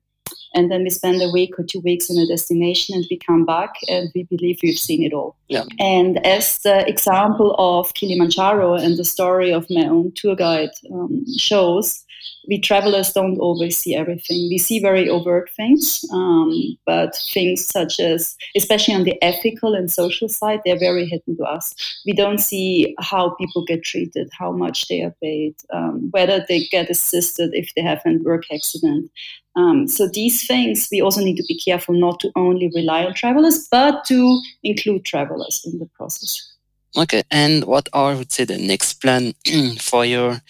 and 0.53 0.71
then 0.71 0.83
we 0.83 0.89
spend 0.89 1.21
a 1.21 1.29
week 1.31 1.57
or 1.57 1.63
two 1.63 1.79
weeks 1.81 2.09
in 2.09 2.17
a 2.17 2.27
destination 2.27 2.95
and 2.95 3.05
we 3.09 3.17
come 3.17 3.45
back 3.45 3.73
and 3.87 4.09
we 4.13 4.23
believe 4.23 4.59
we've 4.63 4.77
seen 4.77 5.03
it 5.03 5.13
all. 5.13 5.35
Yeah. 5.47 5.63
And 5.79 6.25
as 6.25 6.59
the 6.59 6.87
example 6.87 7.55
of 7.57 7.93
Kilimanjaro 7.93 8.75
and 8.75 8.97
the 8.97 9.05
story 9.05 9.51
of 9.51 9.65
my 9.69 9.85
own 9.85 10.11
tour 10.15 10.35
guide 10.35 10.71
um, 10.91 11.25
shows, 11.37 12.03
we 12.47 12.59
travelers 12.59 13.13
don't 13.13 13.37
always 13.37 13.77
see 13.77 13.95
everything. 13.95 14.47
We 14.49 14.57
see 14.57 14.79
very 14.79 15.09
overt 15.09 15.49
things, 15.55 16.03
um, 16.11 16.77
but 16.85 17.15
things 17.15 17.65
such 17.65 17.99
as, 17.99 18.35
especially 18.55 18.95
on 18.95 19.03
the 19.03 19.21
ethical 19.23 19.75
and 19.75 19.91
social 19.91 20.27
side, 20.27 20.61
they're 20.65 20.79
very 20.79 21.05
hidden 21.05 21.37
to 21.37 21.43
us. 21.43 21.73
We 22.05 22.13
don't 22.13 22.39
see 22.39 22.95
how 22.99 23.35
people 23.35 23.63
get 23.65 23.83
treated, 23.83 24.29
how 24.37 24.51
much 24.51 24.87
they 24.87 25.01
are 25.01 25.15
paid, 25.21 25.55
um, 25.71 26.09
whether 26.11 26.43
they 26.47 26.65
get 26.65 26.89
assisted 26.89 27.51
if 27.53 27.73
they 27.75 27.81
have 27.81 28.01
a 28.05 28.17
work 28.17 28.43
accident. 28.51 29.11
Um, 29.55 29.87
so 29.87 30.07
these 30.07 30.47
things 30.47 30.87
we 30.91 31.01
also 31.01 31.21
need 31.21 31.35
to 31.37 31.43
be 31.47 31.59
careful 31.59 31.93
not 31.93 32.19
to 32.21 32.31
only 32.35 32.71
rely 32.73 33.05
on 33.05 33.13
travelers, 33.13 33.67
but 33.69 34.05
to 34.05 34.41
include 34.63 35.05
travelers 35.05 35.61
in 35.65 35.79
the 35.79 35.87
process. 35.97 36.51
Okay, 36.97 37.23
and 37.31 37.63
what 37.65 37.87
are, 37.93 38.11
I 38.11 38.15
would 38.15 38.31
say, 38.31 38.43
the 38.43 38.57
next 38.57 38.95
plan 38.95 39.33
for 39.79 40.05
your 40.05 40.41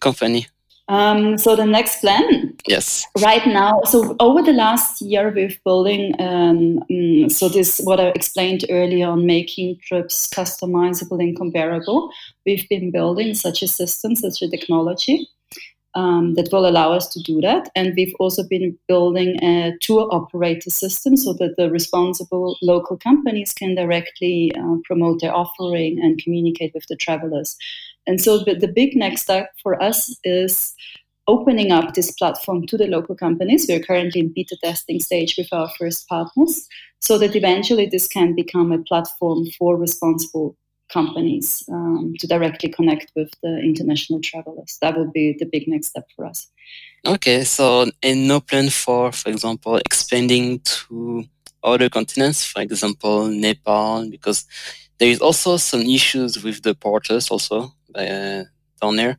company? 0.00 0.46
Um, 0.88 1.38
so 1.38 1.54
the 1.56 1.64
next 1.64 2.00
plan, 2.00 2.56
yes, 2.66 3.06
right 3.22 3.46
now. 3.46 3.80
So 3.84 4.16
over 4.18 4.42
the 4.42 4.52
last 4.52 5.00
year, 5.00 5.30
we've 5.30 5.58
building. 5.64 6.14
Um, 6.20 6.82
um, 6.90 7.30
so 7.30 7.48
this 7.48 7.80
what 7.84 8.00
I 8.00 8.08
explained 8.08 8.64
earlier 8.68 9.08
on 9.08 9.24
making 9.24 9.78
trips 9.82 10.28
customizable 10.28 11.20
and 11.20 11.36
comparable. 11.36 12.10
We've 12.44 12.68
been 12.68 12.90
building 12.90 13.34
such 13.34 13.62
a 13.62 13.68
system, 13.68 14.16
such 14.16 14.42
a 14.42 14.50
technology 14.50 15.28
um, 15.94 16.34
that 16.34 16.48
will 16.52 16.66
allow 16.66 16.92
us 16.92 17.08
to 17.08 17.20
do 17.20 17.40
that. 17.40 17.70
And 17.74 17.92
we've 17.96 18.14
also 18.18 18.42
been 18.48 18.78
building 18.88 19.42
a 19.42 19.72
tour 19.80 20.08
operator 20.12 20.70
system 20.70 21.16
so 21.16 21.32
that 21.34 21.56
the 21.56 21.70
responsible 21.70 22.56
local 22.62 22.96
companies 22.96 23.52
can 23.52 23.74
directly 23.74 24.52
uh, 24.56 24.76
promote 24.84 25.20
their 25.20 25.34
offering 25.34 25.98
and 26.02 26.22
communicate 26.22 26.72
with 26.74 26.86
the 26.88 26.96
travelers. 26.96 27.56
And 28.06 28.20
so 28.20 28.38
the, 28.38 28.54
the 28.54 28.68
big 28.68 28.96
next 28.96 29.22
step 29.22 29.50
for 29.62 29.80
us 29.82 30.16
is 30.24 30.74
opening 31.28 31.70
up 31.70 31.94
this 31.94 32.10
platform 32.12 32.66
to 32.66 32.76
the 32.76 32.86
local 32.86 33.14
companies. 33.14 33.66
We're 33.68 33.82
currently 33.82 34.20
in 34.22 34.32
beta 34.32 34.56
testing 34.62 35.00
stage 35.00 35.36
with 35.38 35.48
our 35.52 35.70
first 35.78 36.08
partners 36.08 36.66
so 37.00 37.18
that 37.18 37.36
eventually 37.36 37.86
this 37.86 38.08
can 38.08 38.34
become 38.34 38.72
a 38.72 38.82
platform 38.82 39.46
for 39.58 39.76
responsible 39.76 40.56
companies 40.92 41.62
um, 41.72 42.14
to 42.18 42.26
directly 42.26 42.68
connect 42.68 43.12
with 43.16 43.30
the 43.42 43.58
international 43.60 44.20
travelers. 44.20 44.78
That 44.82 44.98
would 44.98 45.12
be 45.12 45.34
the 45.38 45.46
big 45.46 45.66
next 45.66 45.88
step 45.88 46.06
for 46.14 46.26
us. 46.26 46.48
Okay, 47.06 47.44
so 47.44 47.90
and 48.02 48.28
no 48.28 48.40
plan 48.40 48.68
for, 48.68 49.10
for 49.12 49.30
example, 49.30 49.76
expanding 49.76 50.60
to 50.60 51.24
other 51.64 51.88
continents, 51.88 52.44
for 52.44 52.60
example, 52.60 53.26
Nepal, 53.28 54.10
because 54.10 54.44
there 54.98 55.08
is 55.08 55.20
also 55.20 55.56
some 55.56 55.80
issues 55.80 56.42
with 56.42 56.62
the 56.62 56.74
porters 56.74 57.30
also 57.30 57.72
uh, 57.94 58.44
down 58.80 58.96
there. 58.96 59.18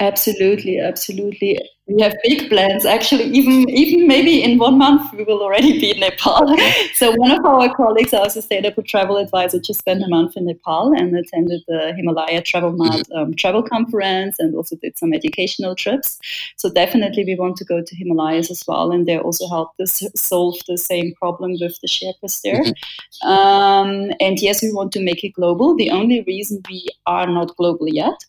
Absolutely, 0.00 0.78
absolutely. 0.78 1.58
We 1.88 2.02
have 2.02 2.14
big 2.22 2.50
plans. 2.50 2.84
Actually, 2.84 3.24
even 3.24 3.68
even 3.70 4.06
maybe 4.06 4.42
in 4.42 4.58
one 4.58 4.76
month 4.78 5.10
we 5.12 5.24
will 5.24 5.42
already 5.42 5.80
be 5.80 5.90
in 5.90 6.00
Nepal. 6.00 6.54
so 6.94 7.12
one 7.16 7.32
of 7.32 7.44
our 7.44 7.74
colleagues, 7.74 8.12
our 8.12 8.28
sustainable 8.28 8.82
travel 8.82 9.16
advisor, 9.16 9.58
just 9.58 9.80
spent 9.80 10.04
a 10.04 10.08
month 10.08 10.36
in 10.36 10.44
Nepal 10.44 10.92
and 10.92 11.16
attended 11.16 11.62
the 11.66 11.94
Himalaya 11.96 12.42
Travel 12.42 12.72
Mart 12.72 12.92
mm-hmm. 12.92 13.18
um, 13.18 13.34
travel 13.34 13.62
conference 13.62 14.36
and 14.38 14.54
also 14.54 14.76
did 14.76 14.98
some 14.98 15.14
educational 15.14 15.74
trips. 15.74 16.18
So 16.56 16.70
definitely 16.70 17.24
we 17.24 17.34
want 17.34 17.56
to 17.56 17.64
go 17.64 17.82
to 17.82 17.96
Himalayas 17.96 18.50
as 18.50 18.62
well, 18.68 18.92
and 18.92 19.06
they 19.06 19.18
also 19.18 19.48
helped 19.48 19.80
us 19.80 20.02
solve 20.14 20.56
the 20.68 20.76
same 20.78 21.14
problem 21.14 21.56
with 21.58 21.80
the 21.80 21.88
Sherpas 21.88 22.42
there. 22.42 22.62
Mm-hmm. 22.62 23.28
Um, 23.28 24.12
and 24.20 24.38
yes, 24.40 24.62
we 24.62 24.72
want 24.72 24.92
to 24.92 25.02
make 25.02 25.24
it 25.24 25.30
global. 25.30 25.74
The 25.74 25.90
only 25.90 26.22
reason 26.22 26.62
we 26.68 26.86
are 27.06 27.26
not 27.26 27.56
global 27.56 27.88
yet 27.88 28.24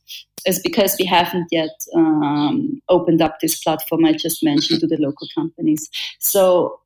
is 0.46 0.60
because 0.60 0.96
we 1.00 1.06
haven't 1.06 1.48
yet 1.52 1.72
um, 1.96 2.82
opened 2.90 3.22
up 3.22 3.40
this 3.40 3.62
platform 3.62 4.06
I 4.06 4.14
just 4.14 4.44
mentioned 4.44 4.80
to 4.82 4.88
the 4.88 4.98
local 4.98 5.28
companies. 5.36 5.90
So 6.20 6.80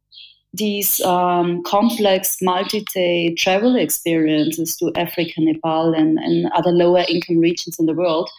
these 0.53 1.01
um, 1.01 1.63
complex 1.63 2.37
multi-day 2.41 3.33
travel 3.35 3.75
experiences 3.75 4.77
to 4.77 4.91
Africa, 4.95 5.33
Nepal, 5.39 5.93
and, 5.93 6.19
and 6.19 6.51
other 6.53 6.71
lower 6.71 7.03
income 7.07 7.39
regions 7.39 7.79
in 7.79 7.87
the 7.87 7.93
world, 7.93 8.29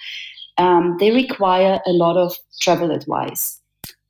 um, 0.58 0.96
they 1.00 1.10
require 1.10 1.80
a 1.86 1.90
lot 1.90 2.16
of 2.16 2.36
travel 2.60 2.92
advice. 2.92 3.60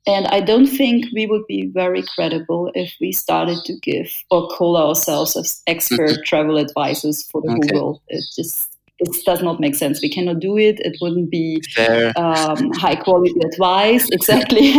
And 0.07 0.27
I 0.27 0.39
don't 0.39 0.67
think 0.67 1.07
we 1.15 1.25
would 1.25 1.47
be 1.47 1.65
very 1.65 2.03
credible 2.03 2.69
if 2.75 2.93
we 3.01 3.11
started 3.11 3.57
to 3.65 3.73
give 3.79 4.23
or 4.29 4.47
call 4.49 4.77
ourselves 4.77 5.35
as 5.35 5.63
expert 5.65 6.23
travel 6.25 6.57
advisors 6.57 7.23
for 7.23 7.41
the 7.41 7.53
okay. 7.53 7.75
whole 7.75 7.83
world. 7.83 8.01
It 8.09 8.23
just 8.35 8.74
it 8.99 9.09
does 9.25 9.41
not 9.41 9.59
make 9.59 9.75
sense. 9.75 10.01
We 10.01 10.09
cannot 10.09 10.39
do 10.39 10.57
it. 10.57 10.79
It 10.79 10.97
wouldn't 11.01 11.29
be 11.29 11.61
um, 12.15 12.71
high 12.73 12.95
quality 12.95 13.39
advice, 13.43 14.07
exactly. 14.11 14.71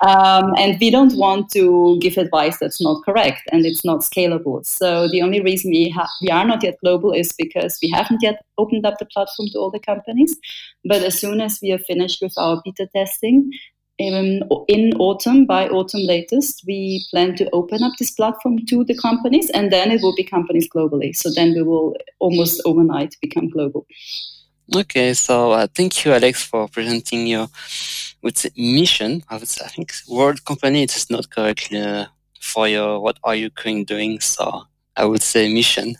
um, 0.00 0.52
and 0.56 0.78
we 0.80 0.90
don't 0.90 1.16
want 1.16 1.50
to 1.52 1.98
give 2.00 2.16
advice 2.16 2.58
that's 2.58 2.80
not 2.80 3.04
correct 3.04 3.42
and 3.50 3.66
it's 3.66 3.84
not 3.84 4.00
scalable. 4.00 4.64
So 4.64 5.08
the 5.08 5.22
only 5.22 5.40
reason 5.40 5.70
we 5.70 5.88
ha- 5.88 6.10
we 6.22 6.28
are 6.28 6.44
not 6.44 6.62
yet 6.62 6.78
global 6.82 7.12
is 7.12 7.32
because 7.32 7.78
we 7.82 7.90
haven't 7.90 8.22
yet 8.22 8.44
opened 8.58 8.86
up 8.86 8.98
the 8.98 9.06
platform 9.06 9.48
to 9.52 9.58
all 9.58 9.70
the 9.70 9.80
companies. 9.80 10.36
But 10.84 11.02
as 11.02 11.18
soon 11.18 11.40
as 11.40 11.58
we 11.60 11.72
are 11.72 11.78
finished 11.78 12.22
with 12.22 12.34
our 12.36 12.62
beta 12.64 12.86
testing, 12.94 13.50
in, 13.98 14.42
in 14.68 14.92
autumn, 14.98 15.46
by 15.46 15.68
autumn 15.68 16.02
latest, 16.02 16.64
we 16.66 17.06
plan 17.10 17.36
to 17.36 17.48
open 17.50 17.82
up 17.82 17.92
this 17.98 18.10
platform 18.10 18.64
to 18.66 18.84
the 18.84 18.96
companies, 18.96 19.50
and 19.50 19.72
then 19.72 19.90
it 19.90 20.02
will 20.02 20.14
be 20.14 20.24
companies 20.24 20.68
globally. 20.68 21.14
So 21.14 21.30
then 21.30 21.54
we 21.54 21.62
will 21.62 21.94
almost 22.18 22.60
overnight 22.64 23.16
become 23.20 23.48
global. 23.48 23.86
Okay, 24.74 25.12
so 25.14 25.52
uh, 25.52 25.66
thank 25.74 26.04
you, 26.04 26.12
Alex, 26.12 26.42
for 26.42 26.68
presenting 26.68 27.26
your 27.26 27.48
what's 28.22 28.46
it, 28.46 28.54
mission. 28.56 29.22
I, 29.28 29.36
would 29.36 29.48
say, 29.48 29.64
I 29.64 29.68
think 29.68 29.92
word 30.08 30.44
company 30.44 30.82
it 30.82 30.96
is 30.96 31.10
not 31.10 31.30
correctly 31.30 31.80
uh, 31.80 32.06
for 32.40 32.66
your 32.66 33.00
what 33.00 33.18
are 33.22 33.34
you 33.34 33.50
currently 33.50 33.84
doing. 33.84 34.20
So 34.20 34.62
I 34.96 35.04
would 35.04 35.22
say 35.22 35.52
mission. 35.52 35.96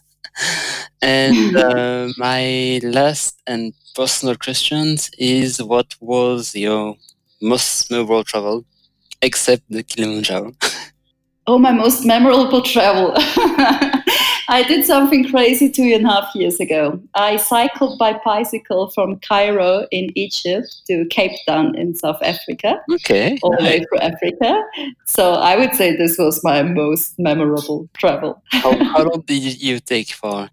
and 1.02 1.56
uh, 1.56 2.08
my 2.16 2.80
last 2.82 3.40
and 3.46 3.74
personal 3.94 4.34
question 4.36 4.96
is 5.18 5.62
what 5.62 5.94
was 6.00 6.54
your 6.54 6.96
most 7.44 7.90
memorable 7.90 8.24
travel, 8.24 8.64
except 9.22 9.62
the 9.68 9.82
Kilimanjaro? 9.82 10.52
oh, 11.46 11.58
my 11.58 11.72
most 11.72 12.04
memorable 12.04 12.62
travel. 12.62 13.12
I 14.48 14.62
did 14.62 14.84
something 14.84 15.28
crazy 15.30 15.70
two 15.70 15.82
and 15.82 16.04
a 16.04 16.08
half 16.08 16.34
years 16.34 16.60
ago. 16.60 17.00
I 17.14 17.36
cycled 17.36 17.98
by 17.98 18.20
bicycle 18.24 18.90
from 18.90 19.18
Cairo 19.20 19.86
in 19.90 20.10
Egypt 20.16 20.82
to 20.86 21.06
Cape 21.06 21.32
Town 21.46 21.74
in 21.76 21.94
South 21.94 22.22
Africa. 22.22 22.80
Okay. 22.92 23.38
All 23.42 23.56
the 23.56 23.64
way 23.64 23.78
through 23.78 23.98
Africa. 24.00 24.62
So 25.06 25.34
I 25.34 25.56
would 25.56 25.74
say 25.74 25.96
this 25.96 26.18
was 26.18 26.44
my 26.44 26.62
most 26.62 27.18
memorable 27.18 27.88
travel. 27.94 28.42
how, 28.50 28.76
how 28.92 29.04
long 29.04 29.22
did 29.26 29.60
you 29.62 29.80
take 29.80 30.10
for? 30.10 30.50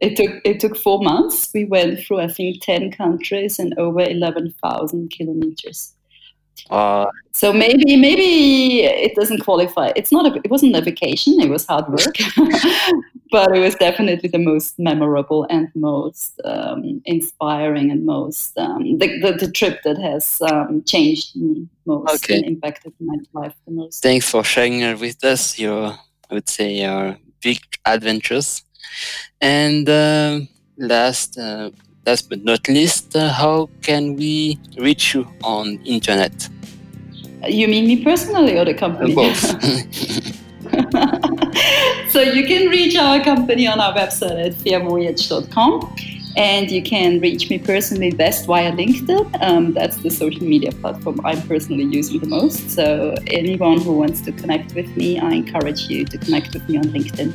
It 0.00 0.16
took 0.16 0.40
it 0.46 0.60
took 0.60 0.76
four 0.78 1.02
months. 1.02 1.50
We 1.52 1.66
went 1.66 2.00
through 2.00 2.20
I 2.20 2.28
think 2.28 2.62
ten 2.62 2.90
countries 2.90 3.58
and 3.58 3.78
over 3.78 4.00
eleven 4.00 4.54
thousand 4.62 5.10
kilometers. 5.10 5.94
Uh, 6.68 7.06
so 7.32 7.52
maybe 7.52 7.96
maybe 7.96 8.84
it 8.84 9.14
doesn't 9.14 9.40
qualify. 9.40 9.92
It's 9.96 10.12
not 10.12 10.26
a, 10.26 10.40
it 10.44 10.50
wasn't 10.50 10.76
a 10.76 10.80
vacation. 10.80 11.40
It 11.40 11.48
was 11.48 11.66
hard 11.66 11.88
work, 11.88 12.16
but 13.30 13.56
it 13.56 13.60
was 13.60 13.74
definitely 13.76 14.28
the 14.28 14.38
most 14.38 14.78
memorable 14.78 15.46
and 15.48 15.68
most 15.74 16.40
um, 16.44 17.00
inspiring 17.04 17.90
and 17.90 18.04
most 18.04 18.58
um, 18.58 18.98
the, 18.98 19.18
the, 19.20 19.32
the, 19.32 19.50
trip 19.50 19.80
that 19.84 19.98
has 19.98 20.42
um, 20.42 20.82
changed 20.84 21.36
me 21.36 21.68
most 21.86 22.24
okay. 22.24 22.36
and 22.36 22.46
impacted 22.46 22.92
my 23.00 23.16
life 23.32 23.54
the 23.66 23.72
most. 23.72 24.02
Thanks 24.02 24.28
for 24.28 24.44
sharing 24.44 24.80
with 24.98 25.24
us 25.24 25.58
your 25.58 25.94
I 26.30 26.34
would 26.34 26.48
say 26.48 26.74
your 26.74 27.16
big 27.40 27.60
adventures. 27.86 28.62
And 29.40 29.88
uh, 29.88 30.40
last. 30.76 31.38
Uh, 31.38 31.70
last 32.06 32.28
but 32.28 32.44
not 32.44 32.68
least, 32.68 33.16
uh, 33.16 33.28
how 33.32 33.68
can 33.82 34.16
we 34.16 34.58
reach 34.78 35.14
you 35.14 35.26
on 35.42 35.78
internet? 35.84 36.48
You 37.46 37.68
mean 37.68 37.86
me 37.86 38.04
personally 38.04 38.58
or 38.58 38.64
the 38.64 38.74
company? 38.74 39.14
Both. 39.14 39.40
so 42.10 42.20
you 42.20 42.46
can 42.46 42.68
reach 42.68 42.96
our 42.96 43.22
company 43.22 43.66
on 43.66 43.80
our 43.80 43.94
website 43.94 44.46
at 44.46 44.52
fairvoyage.com. 44.52 45.94
And 46.36 46.70
you 46.70 46.82
can 46.82 47.20
reach 47.20 47.50
me 47.50 47.58
personally 47.58 48.10
best 48.12 48.46
via 48.46 48.72
LinkedIn. 48.72 49.42
Um, 49.42 49.72
that's 49.72 49.96
the 49.98 50.10
social 50.10 50.44
media 50.44 50.72
platform 50.72 51.20
I'm 51.24 51.42
personally 51.42 51.84
using 51.84 52.20
the 52.20 52.28
most. 52.28 52.70
So 52.70 53.14
anyone 53.26 53.80
who 53.80 53.92
wants 53.94 54.20
to 54.22 54.32
connect 54.32 54.74
with 54.74 54.96
me, 54.96 55.18
I 55.18 55.30
encourage 55.32 55.88
you 55.88 56.04
to 56.04 56.18
connect 56.18 56.54
with 56.54 56.68
me 56.68 56.78
on 56.78 56.84
LinkedIn. 56.84 57.32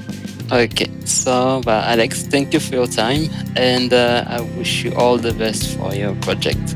Okay, 0.52 0.90
so 1.06 1.62
uh, 1.66 1.84
Alex, 1.88 2.24
thank 2.24 2.54
you 2.54 2.60
for 2.60 2.76
your 2.76 2.88
time, 2.88 3.30
and 3.56 3.92
uh, 3.92 4.24
I 4.28 4.42
wish 4.58 4.84
you 4.84 4.94
all 4.94 5.18
the 5.18 5.34
best 5.34 5.76
for 5.76 5.96
your 5.96 6.14
project. 6.18 6.76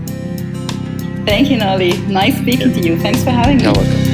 Thank 1.25 1.51
you, 1.51 1.57
Nolly. 1.57 1.95
Nice 2.07 2.35
speaking 2.39 2.73
to 2.73 2.79
you. 2.81 2.97
Thanks 2.97 3.23
for 3.23 3.29
having 3.29 3.57
me. 3.57 3.63
You're 3.63 3.73
welcome. 3.73 4.08